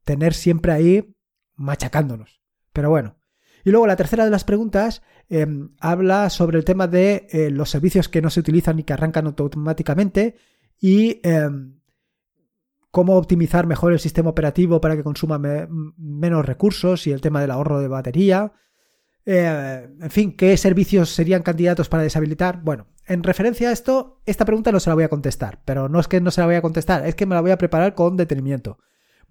tener 0.03 0.33
siempre 0.33 0.71
ahí 0.71 1.15
machacándonos. 1.55 2.41
Pero 2.71 2.89
bueno. 2.89 3.15
Y 3.63 3.71
luego 3.71 3.87
la 3.87 3.95
tercera 3.95 4.25
de 4.25 4.31
las 4.31 4.43
preguntas 4.43 5.01
em, 5.29 5.69
habla 5.79 6.29
sobre 6.29 6.57
el 6.57 6.65
tema 6.65 6.87
de 6.87 7.27
eh, 7.31 7.49
los 7.49 7.69
servicios 7.69 8.09
que 8.09 8.21
no 8.21 8.29
se 8.29 8.39
utilizan 8.39 8.79
y 8.79 8.83
que 8.83 8.93
arrancan 8.93 9.27
automáticamente 9.27 10.35
y 10.79 11.21
em, 11.23 11.79
cómo 12.91 13.15
optimizar 13.15 13.65
mejor 13.65 13.93
el 13.93 13.99
sistema 13.99 14.29
operativo 14.29 14.81
para 14.81 14.95
que 14.95 15.03
consuma 15.03 15.39
menos 15.39 16.45
recursos 16.45 17.07
y 17.07 17.11
el 17.11 17.21
tema 17.21 17.41
del 17.41 17.51
ahorro 17.51 17.79
de 17.79 17.87
batería. 17.87 18.53
Eh, 19.25 19.89
en 19.99 20.11
fin, 20.11 20.35
¿qué 20.35 20.55
servicios 20.57 21.09
serían 21.09 21.41
candidatos 21.41 21.89
para 21.89 22.03
deshabilitar? 22.03 22.61
Bueno, 22.61 22.87
en 23.07 23.23
referencia 23.23 23.69
a 23.69 23.71
esto, 23.71 24.21
esta 24.25 24.45
pregunta 24.45 24.71
no 24.71 24.79
se 24.79 24.89
la 24.89 24.95
voy 24.95 25.05
a 25.05 25.09
contestar, 25.09 25.61
pero 25.65 25.89
no 25.89 25.99
es 25.99 26.07
que 26.07 26.21
no 26.21 26.31
se 26.31 26.41
la 26.41 26.47
voy 26.47 26.55
a 26.55 26.61
contestar, 26.61 27.05
es 27.07 27.15
que 27.15 27.25
me 27.25 27.35
la 27.35 27.41
voy 27.41 27.51
a 27.51 27.57
preparar 27.57 27.95
con 27.95 28.17
detenimiento. 28.17 28.77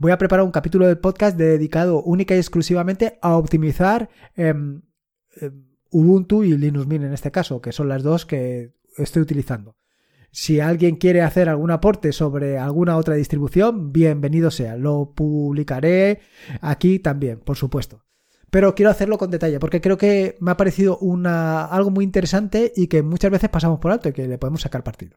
Voy 0.02 0.10
a 0.10 0.18
preparar 0.18 0.44
un 0.44 0.50
capítulo 0.50 0.88
del 0.88 0.98
podcast 0.98 1.36
dedicado 1.36 2.02
única 2.02 2.34
y 2.34 2.38
exclusivamente 2.38 3.20
a 3.22 3.36
optimizar 3.36 4.08
em, 4.34 4.82
em, 5.40 5.64
Ubuntu 5.92 6.42
y 6.42 6.58
Linux 6.58 6.88
Mint 6.88 7.04
en 7.04 7.12
este 7.12 7.30
caso, 7.30 7.60
que 7.60 7.70
son 7.70 7.88
las 7.88 8.02
dos 8.02 8.26
que 8.26 8.74
estoy 8.96 9.22
utilizando. 9.22 9.76
Si 10.32 10.58
alguien 10.58 10.96
quiere 10.96 11.22
hacer 11.22 11.48
algún 11.48 11.70
aporte 11.70 12.10
sobre 12.10 12.58
alguna 12.58 12.96
otra 12.96 13.14
distribución, 13.14 13.92
bienvenido 13.92 14.50
sea. 14.50 14.76
Lo 14.76 15.12
publicaré 15.14 16.18
aquí 16.60 16.98
también, 16.98 17.38
por 17.38 17.56
supuesto 17.56 18.02
pero 18.50 18.74
quiero 18.74 18.90
hacerlo 18.90 19.16
con 19.16 19.30
detalle 19.30 19.58
porque 19.58 19.80
creo 19.80 19.96
que 19.96 20.36
me 20.40 20.50
ha 20.50 20.58
parecido 20.58 20.98
algo 21.24 21.90
muy 21.90 22.04
interesante 22.04 22.70
y 22.76 22.88
que 22.88 23.02
muchas 23.02 23.30
veces 23.30 23.48
pasamos 23.48 23.78
por 23.78 23.92
alto 23.92 24.10
y 24.10 24.12
que 24.12 24.28
le 24.28 24.36
podemos 24.36 24.60
sacar 24.60 24.84
partido. 24.84 25.16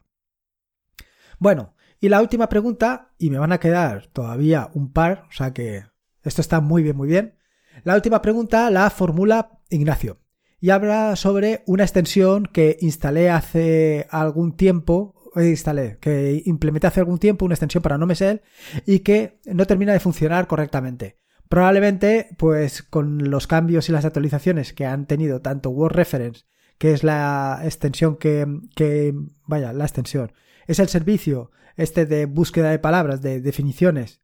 Bueno, 1.37 1.73
y 2.05 2.09
la 2.09 2.21
última 2.21 2.49
pregunta, 2.49 3.15
y 3.17 3.31
me 3.31 3.39
van 3.39 3.51
a 3.51 3.59
quedar 3.59 4.05
todavía 4.13 4.69
un 4.75 4.93
par, 4.93 5.25
o 5.27 5.31
sea 5.31 5.53
que 5.53 5.85
esto 6.21 6.39
está 6.39 6.61
muy 6.61 6.83
bien, 6.83 6.95
muy 6.95 7.07
bien. 7.07 7.39
La 7.83 7.95
última 7.95 8.21
pregunta 8.21 8.69
la 8.69 8.91
formula 8.91 9.59
Ignacio 9.71 10.19
y 10.61 10.69
habla 10.69 11.15
sobre 11.15 11.63
una 11.65 11.83
extensión 11.83 12.45
que 12.45 12.77
instalé 12.79 13.31
hace 13.31 14.05
algún 14.11 14.55
tiempo, 14.55 15.15
eh, 15.35 15.47
instalé, 15.47 15.97
que 15.99 16.43
implementé 16.45 16.85
hace 16.85 16.99
algún 16.99 17.17
tiempo 17.17 17.43
una 17.43 17.55
extensión 17.55 17.81
para 17.81 17.97
NoMesel 17.97 18.43
y 18.85 18.99
que 18.99 19.39
no 19.45 19.65
termina 19.65 19.91
de 19.91 19.99
funcionar 19.99 20.45
correctamente. 20.45 21.17
Probablemente, 21.49 22.29
pues 22.37 22.83
con 22.83 23.31
los 23.31 23.47
cambios 23.47 23.89
y 23.89 23.93
las 23.93 24.05
actualizaciones 24.05 24.73
que 24.73 24.85
han 24.85 25.07
tenido 25.07 25.41
tanto 25.41 25.71
Word 25.71 25.95
Reference, 25.95 26.43
que 26.77 26.93
es 26.93 27.03
la 27.03 27.61
extensión 27.63 28.17
que, 28.17 28.45
que, 28.75 29.15
vaya, 29.47 29.73
la 29.73 29.85
extensión, 29.85 30.33
es 30.67 30.77
el 30.77 30.87
servicio 30.87 31.49
este 31.75 32.05
de 32.05 32.25
búsqueda 32.25 32.71
de 32.71 32.79
palabras, 32.79 33.21
de 33.21 33.41
definiciones, 33.41 34.21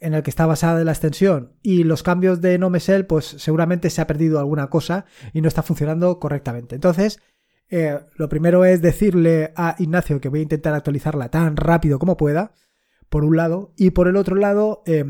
en 0.00 0.14
el 0.14 0.22
que 0.22 0.30
está 0.30 0.46
basada 0.46 0.82
la 0.84 0.92
extensión, 0.92 1.56
y 1.62 1.84
los 1.84 2.02
cambios 2.02 2.40
de 2.40 2.58
NoMesel, 2.58 3.06
pues 3.06 3.24
seguramente 3.24 3.90
se 3.90 4.00
ha 4.00 4.06
perdido 4.06 4.38
alguna 4.38 4.68
cosa 4.68 5.04
y 5.32 5.40
no 5.40 5.48
está 5.48 5.62
funcionando 5.62 6.18
correctamente. 6.18 6.74
Entonces, 6.74 7.20
eh, 7.70 8.00
lo 8.16 8.28
primero 8.28 8.64
es 8.64 8.82
decirle 8.82 9.52
a 9.56 9.76
Ignacio 9.78 10.20
que 10.20 10.28
voy 10.28 10.40
a 10.40 10.42
intentar 10.42 10.74
actualizarla 10.74 11.30
tan 11.30 11.56
rápido 11.56 11.98
como 11.98 12.16
pueda, 12.16 12.52
por 13.08 13.24
un 13.24 13.36
lado, 13.36 13.72
y 13.76 13.90
por 13.90 14.08
el 14.08 14.16
otro 14.16 14.36
lado, 14.36 14.82
eh, 14.86 15.04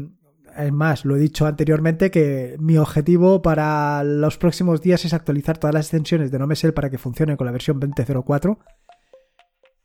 es 0.57 0.73
más, 0.73 1.05
lo 1.05 1.17
he 1.17 1.21
dicho 1.21 1.47
anteriormente 1.47 2.11
que 2.11 2.57
mi 2.59 2.77
objetivo 2.77 3.43
para 3.43 4.05
los 4.05 4.37
próximos 4.39 4.81
días 4.81 5.05
es 5.05 5.15
actualizar 5.15 5.59
todas 5.59 5.75
las 5.75 5.87
extensiones 5.87 6.31
de 6.31 6.39
NoMesel 6.39 6.75
para 6.75 6.91
que 6.91 6.99
funcionen 6.99 7.37
con 7.37 7.47
la 7.47 7.53
versión 7.53 7.81
20.04. 7.81 8.59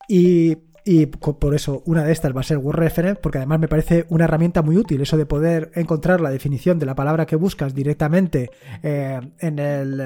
Y, 0.10 0.58
y 0.88 1.08
por 1.08 1.54
eso 1.54 1.84
una 1.86 2.06
de 2.06 2.14
estas 2.14 2.34
va 2.34 2.40
a 2.40 2.44
ser 2.44 2.60
WordReference, 2.60 3.20
porque 3.22 3.40
además 3.40 3.60
me 3.60 3.68
parece 3.68 4.06
una 4.08 4.24
herramienta 4.24 4.62
muy 4.62 4.78
útil, 4.78 5.02
eso 5.02 5.18
de 5.18 5.26
poder 5.26 5.70
encontrar 5.76 6.22
la 6.22 6.30
definición 6.30 6.80
de 6.80 6.86
la 6.86 6.96
palabra 6.96 7.26
que 7.26 7.36
buscas 7.36 7.76
directamente 7.76 8.52
eh, 8.82 9.20
en, 9.40 9.60
el, 9.60 10.00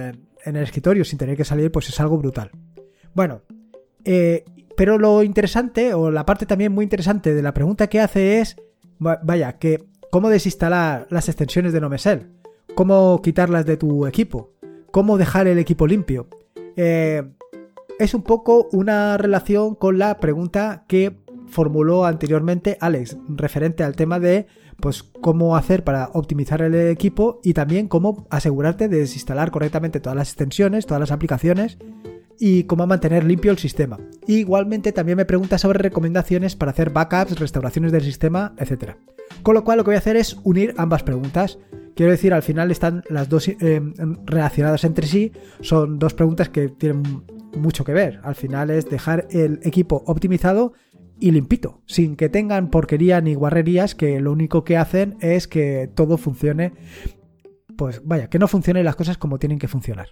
en, 0.43 0.55
el, 0.55 0.63
escritorio 0.63 1.05
sin 1.05 1.19
tener 1.19 1.37
que 1.37 1.45
salir, 1.45 1.71
pues 1.71 1.87
es 1.89 1.99
algo 1.99 2.17
brutal. 2.17 2.49
Bueno, 3.13 3.43
eh, 4.05 4.43
pero 4.75 4.97
lo 4.97 5.21
interesante, 5.21 5.93
o 5.93 6.09
la 6.09 6.25
parte 6.25 6.47
también 6.47 6.71
muy 6.71 6.81
interesante 6.81 7.35
de 7.35 7.43
la 7.43 7.53
pregunta 7.53 7.85
que 7.85 7.99
hace 7.99 8.39
es, 8.39 8.55
vaya, 8.97 9.59
que 9.59 9.83
cómo 10.09 10.29
desinstalar 10.29 11.05
las 11.11 11.29
extensiones 11.29 11.73
de 11.73 11.81
NoMesel, 11.81 12.31
cómo 12.73 13.21
quitarlas 13.21 13.67
de 13.67 13.77
tu 13.77 14.07
equipo, 14.07 14.55
cómo 14.89 15.19
dejar 15.19 15.45
el 15.45 15.59
equipo 15.59 15.85
limpio. 15.85 16.27
Eh, 16.75 17.21
es 18.01 18.15
un 18.15 18.23
poco 18.23 18.67
una 18.71 19.15
relación 19.17 19.75
con 19.75 19.99
la 19.99 20.19
pregunta 20.19 20.85
que 20.87 21.17
formuló 21.45 22.05
anteriormente 22.05 22.77
Alex, 22.81 23.17
referente 23.29 23.83
al 23.83 23.95
tema 23.95 24.19
de 24.19 24.47
pues 24.79 25.03
cómo 25.03 25.55
hacer 25.55 25.83
para 25.83 26.09
optimizar 26.13 26.63
el 26.63 26.73
equipo 26.73 27.39
y 27.43 27.53
también 27.53 27.87
cómo 27.87 28.25
asegurarte 28.31 28.87
de 28.87 28.97
desinstalar 28.97 29.51
correctamente 29.51 29.99
todas 29.99 30.15
las 30.15 30.29
extensiones, 30.29 30.87
todas 30.87 30.99
las 30.99 31.11
aplicaciones 31.11 31.77
y 32.39 32.63
cómo 32.63 32.87
mantener 32.87 33.23
limpio 33.23 33.51
el 33.51 33.59
sistema. 33.59 33.99
igualmente 34.25 34.91
también 34.91 35.17
me 35.17 35.25
pregunta 35.25 35.59
sobre 35.59 35.77
recomendaciones 35.77 36.55
para 36.55 36.71
hacer 36.71 36.89
backups, 36.89 37.37
restauraciones 37.37 37.91
del 37.91 38.01
sistema, 38.01 38.55
etc. 38.57 38.95
Con 39.43 39.53
lo 39.53 39.63
cual 39.63 39.77
lo 39.77 39.83
que 39.83 39.89
voy 39.89 39.95
a 39.95 39.99
hacer 39.99 40.15
es 40.15 40.39
unir 40.43 40.73
ambas 40.77 41.03
preguntas. 41.03 41.59
Quiero 41.95 42.11
decir, 42.11 42.33
al 42.33 42.41
final 42.41 42.71
están 42.71 43.03
las 43.09 43.29
dos 43.29 43.47
eh, 43.47 43.81
relacionadas 44.25 44.85
entre 44.85 45.05
sí. 45.05 45.33
Son 45.59 45.99
dos 45.99 46.15
preguntas 46.15 46.49
que 46.49 46.69
tienen 46.69 47.03
mucho 47.55 47.83
que 47.83 47.93
ver. 47.93 48.19
Al 48.23 48.35
final 48.35 48.69
es 48.69 48.89
dejar 48.89 49.27
el 49.31 49.59
equipo 49.63 50.03
optimizado 50.05 50.73
y 51.19 51.31
limpito, 51.31 51.81
sin 51.85 52.15
que 52.15 52.29
tengan 52.29 52.69
porquería 52.69 53.21
ni 53.21 53.35
guarrerías 53.35 53.95
que 53.95 54.19
lo 54.19 54.31
único 54.31 54.63
que 54.63 54.77
hacen 54.77 55.17
es 55.21 55.47
que 55.47 55.89
todo 55.93 56.17
funcione, 56.17 56.73
pues 57.77 58.01
vaya, 58.03 58.29
que 58.29 58.39
no 58.39 58.47
funcionen 58.47 58.85
las 58.85 58.95
cosas 58.95 59.17
como 59.17 59.37
tienen 59.37 59.59
que 59.59 59.67
funcionar. 59.67 60.09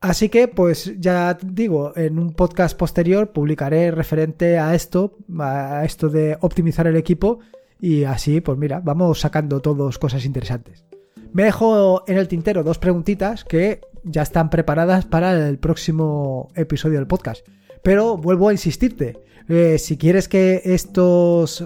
Así 0.00 0.30
que, 0.30 0.48
pues 0.48 0.98
ya 0.98 1.36
digo, 1.42 1.92
en 1.94 2.18
un 2.18 2.32
podcast 2.32 2.76
posterior 2.76 3.32
publicaré 3.32 3.90
referente 3.90 4.58
a 4.58 4.74
esto, 4.74 5.18
a 5.38 5.84
esto 5.84 6.08
de 6.08 6.38
optimizar 6.40 6.86
el 6.86 6.96
equipo 6.96 7.40
y 7.78 8.04
así, 8.04 8.40
pues 8.40 8.56
mira, 8.56 8.80
vamos 8.80 9.20
sacando 9.20 9.60
todos 9.60 9.98
cosas 9.98 10.24
interesantes. 10.24 10.86
Me 11.34 11.44
dejo 11.44 12.02
en 12.08 12.16
el 12.16 12.28
tintero 12.28 12.64
dos 12.64 12.78
preguntitas 12.78 13.44
que 13.44 13.82
ya 14.04 14.22
están 14.22 14.50
preparadas 14.50 15.06
para 15.06 15.48
el 15.48 15.58
próximo 15.58 16.48
episodio 16.54 16.98
del 16.98 17.06
podcast. 17.06 17.46
Pero 17.82 18.16
vuelvo 18.16 18.48
a 18.48 18.52
insistirte, 18.52 19.20
eh, 19.48 19.78
si 19.78 19.96
quieres 19.96 20.28
que 20.28 20.62
estos 20.64 21.64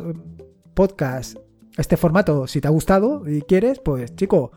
podcasts, 0.74 1.38
este 1.76 1.96
formato, 1.96 2.46
si 2.46 2.60
te 2.60 2.68
ha 2.68 2.70
gustado 2.70 3.28
y 3.28 3.42
quieres, 3.42 3.80
pues 3.80 4.14
chico, 4.14 4.52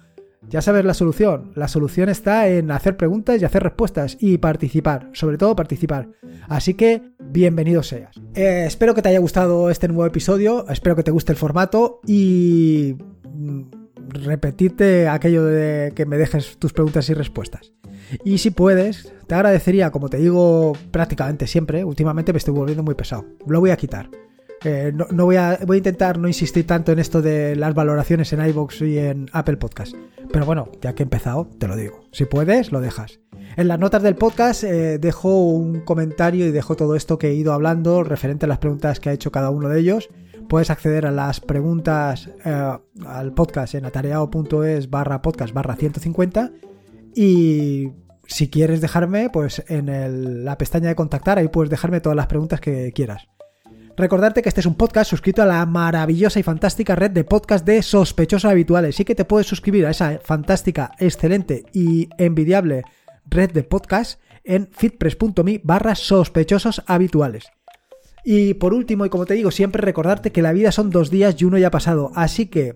ya 0.49 0.61
sabes 0.61 0.85
la 0.85 0.93
solución. 0.93 1.51
La 1.55 1.67
solución 1.67 2.09
está 2.09 2.47
en 2.47 2.71
hacer 2.71 2.95
preguntas 2.95 3.41
y 3.41 3.45
hacer 3.45 3.63
respuestas 3.63 4.17
y 4.19 4.37
participar, 4.37 5.09
sobre 5.13 5.37
todo 5.37 5.55
participar. 5.55 6.09
Así 6.47 6.75
que 6.75 7.01
bienvenido 7.19 7.83
seas. 7.83 8.15
Eh, 8.33 8.65
espero 8.65 8.93
que 8.93 9.01
te 9.01 9.09
haya 9.09 9.19
gustado 9.19 9.69
este 9.69 9.87
nuevo 9.87 10.05
episodio, 10.05 10.65
espero 10.69 10.95
que 10.95 11.03
te 11.03 11.11
guste 11.11 11.31
el 11.31 11.37
formato 11.37 11.99
y 12.05 12.95
mm, 13.29 13.61
repetirte 14.09 15.07
aquello 15.07 15.43
de 15.45 15.91
que 15.95 16.05
me 16.05 16.17
dejes 16.17 16.57
tus 16.57 16.73
preguntas 16.73 17.09
y 17.09 17.13
respuestas. 17.13 17.73
Y 18.23 18.37
si 18.37 18.51
puedes, 18.51 19.13
te 19.27 19.35
agradecería, 19.35 19.91
como 19.91 20.09
te 20.09 20.17
digo 20.17 20.73
prácticamente 20.91 21.47
siempre, 21.47 21.83
últimamente 21.83 22.33
me 22.33 22.37
estoy 22.37 22.53
volviendo 22.53 22.83
muy 22.83 22.95
pesado. 22.95 23.25
Lo 23.45 23.59
voy 23.59 23.71
a 23.71 23.77
quitar. 23.77 24.09
Eh, 24.63 24.91
no, 24.93 25.25
voy, 25.25 25.35
a, 25.35 25.59
voy 25.65 25.75
a 25.75 25.77
intentar 25.77 26.17
no 26.17 26.27
insistir 26.27 26.65
tanto 26.65 26.91
en 26.91 26.99
esto 26.99 27.21
de 27.21 27.55
las 27.55 27.75
valoraciones 27.75 28.33
en 28.33 28.45
iBox 28.47 28.81
y 28.81 28.97
en 28.97 29.29
Apple 29.31 29.57
Podcast. 29.57 29.95
Pero 30.31 30.45
bueno, 30.45 30.71
ya 30.81 30.93
que 30.93 31.03
he 31.03 31.05
empezado, 31.05 31.47
te 31.59 31.67
lo 31.67 31.75
digo. 31.75 32.01
Si 32.11 32.25
puedes, 32.25 32.71
lo 32.71 32.81
dejas. 32.81 33.19
En 33.55 33.67
las 33.67 33.79
notas 33.79 34.03
del 34.03 34.15
podcast 34.15 34.63
eh, 34.63 34.97
dejo 34.99 35.49
un 35.51 35.81
comentario 35.81 36.45
y 36.45 36.51
dejo 36.51 36.75
todo 36.75 36.95
esto 36.95 37.17
que 37.17 37.29
he 37.29 37.33
ido 37.33 37.53
hablando 37.53 38.03
referente 38.03 38.45
a 38.45 38.49
las 38.49 38.57
preguntas 38.57 38.99
que 38.99 39.09
ha 39.09 39.13
hecho 39.13 39.31
cada 39.31 39.49
uno 39.51 39.69
de 39.69 39.79
ellos. 39.79 40.09
Puedes 40.47 40.69
acceder 40.69 41.05
a 41.05 41.11
las 41.11 41.41
preguntas 41.41 42.29
eh, 42.45 42.77
al 43.05 43.33
podcast 43.33 43.75
en 43.75 43.85
atareado.es 43.85 44.89
barra 44.89 45.21
podcast 45.21 45.53
barra 45.53 45.75
150 45.75 46.51
y 47.15 47.89
si 48.27 48.49
quieres 48.49 48.81
dejarme, 48.81 49.29
pues 49.29 49.63
en 49.67 50.45
la 50.45 50.57
pestaña 50.57 50.89
de 50.89 50.95
contactar 50.95 51.37
ahí 51.37 51.47
puedes 51.47 51.69
dejarme 51.69 52.01
todas 52.01 52.15
las 52.15 52.27
preguntas 52.27 52.59
que 52.61 52.91
quieras. 52.93 53.27
Recordarte 53.95 54.43
que 54.43 54.49
este 54.49 54.61
es 54.61 54.67
un 54.67 54.75
podcast 54.75 55.09
suscrito 55.09 55.41
a 55.41 55.47
la 55.47 55.65
maravillosa 55.65 56.39
y 56.39 56.43
fantástica 56.43 56.95
red 56.95 57.09
de 57.09 57.23
podcast 57.23 57.65
de 57.65 57.81
sospechosos 57.81 58.49
habituales. 58.49 58.95
Sí 58.95 59.05
que 59.05 59.15
te 59.15 59.25
puedes 59.25 59.47
suscribir 59.47 59.87
a 59.87 59.89
esa 59.89 60.19
fantástica, 60.23 60.91
excelente 60.99 61.65
y 61.73 62.07
envidiable 62.19 62.83
red 63.25 63.51
de 63.51 63.63
podcast 63.63 64.21
en 64.43 64.69
fitpress.me 64.71 65.61
barra 65.63 65.95
sospechosos 65.95 66.83
habituales. 66.85 67.49
Y 68.23 68.55
por 68.55 68.73
último, 68.73 69.05
y 69.05 69.09
como 69.09 69.25
te 69.25 69.35
digo, 69.35 69.51
siempre 69.51 69.81
recordarte 69.81 70.31
que 70.31 70.41
la 70.41 70.53
vida 70.53 70.71
son 70.71 70.89
dos 70.89 71.09
días 71.09 71.35
y 71.39 71.45
uno 71.45 71.57
ya 71.57 71.67
ha 71.67 71.71
pasado, 71.71 72.11
así 72.15 72.47
que 72.47 72.75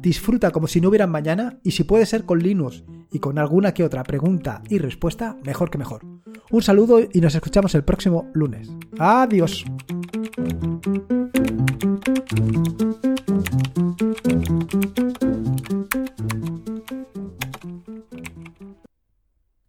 disfruta 0.00 0.50
como 0.50 0.66
si 0.66 0.80
no 0.80 0.88
hubieran 0.88 1.10
mañana 1.10 1.58
y 1.62 1.72
si 1.72 1.84
puede 1.84 2.06
ser 2.06 2.24
con 2.24 2.38
Linux 2.40 2.84
y 3.12 3.18
con 3.18 3.38
alguna 3.38 3.74
que 3.74 3.84
otra 3.84 4.02
pregunta 4.02 4.62
y 4.68 4.78
respuesta, 4.78 5.36
mejor 5.44 5.70
que 5.70 5.78
mejor. 5.78 6.02
Un 6.50 6.62
saludo 6.62 7.00
y 7.12 7.20
nos 7.20 7.34
escuchamos 7.34 7.74
el 7.74 7.84
próximo 7.84 8.28
lunes. 8.32 8.70
Adiós. 8.98 9.64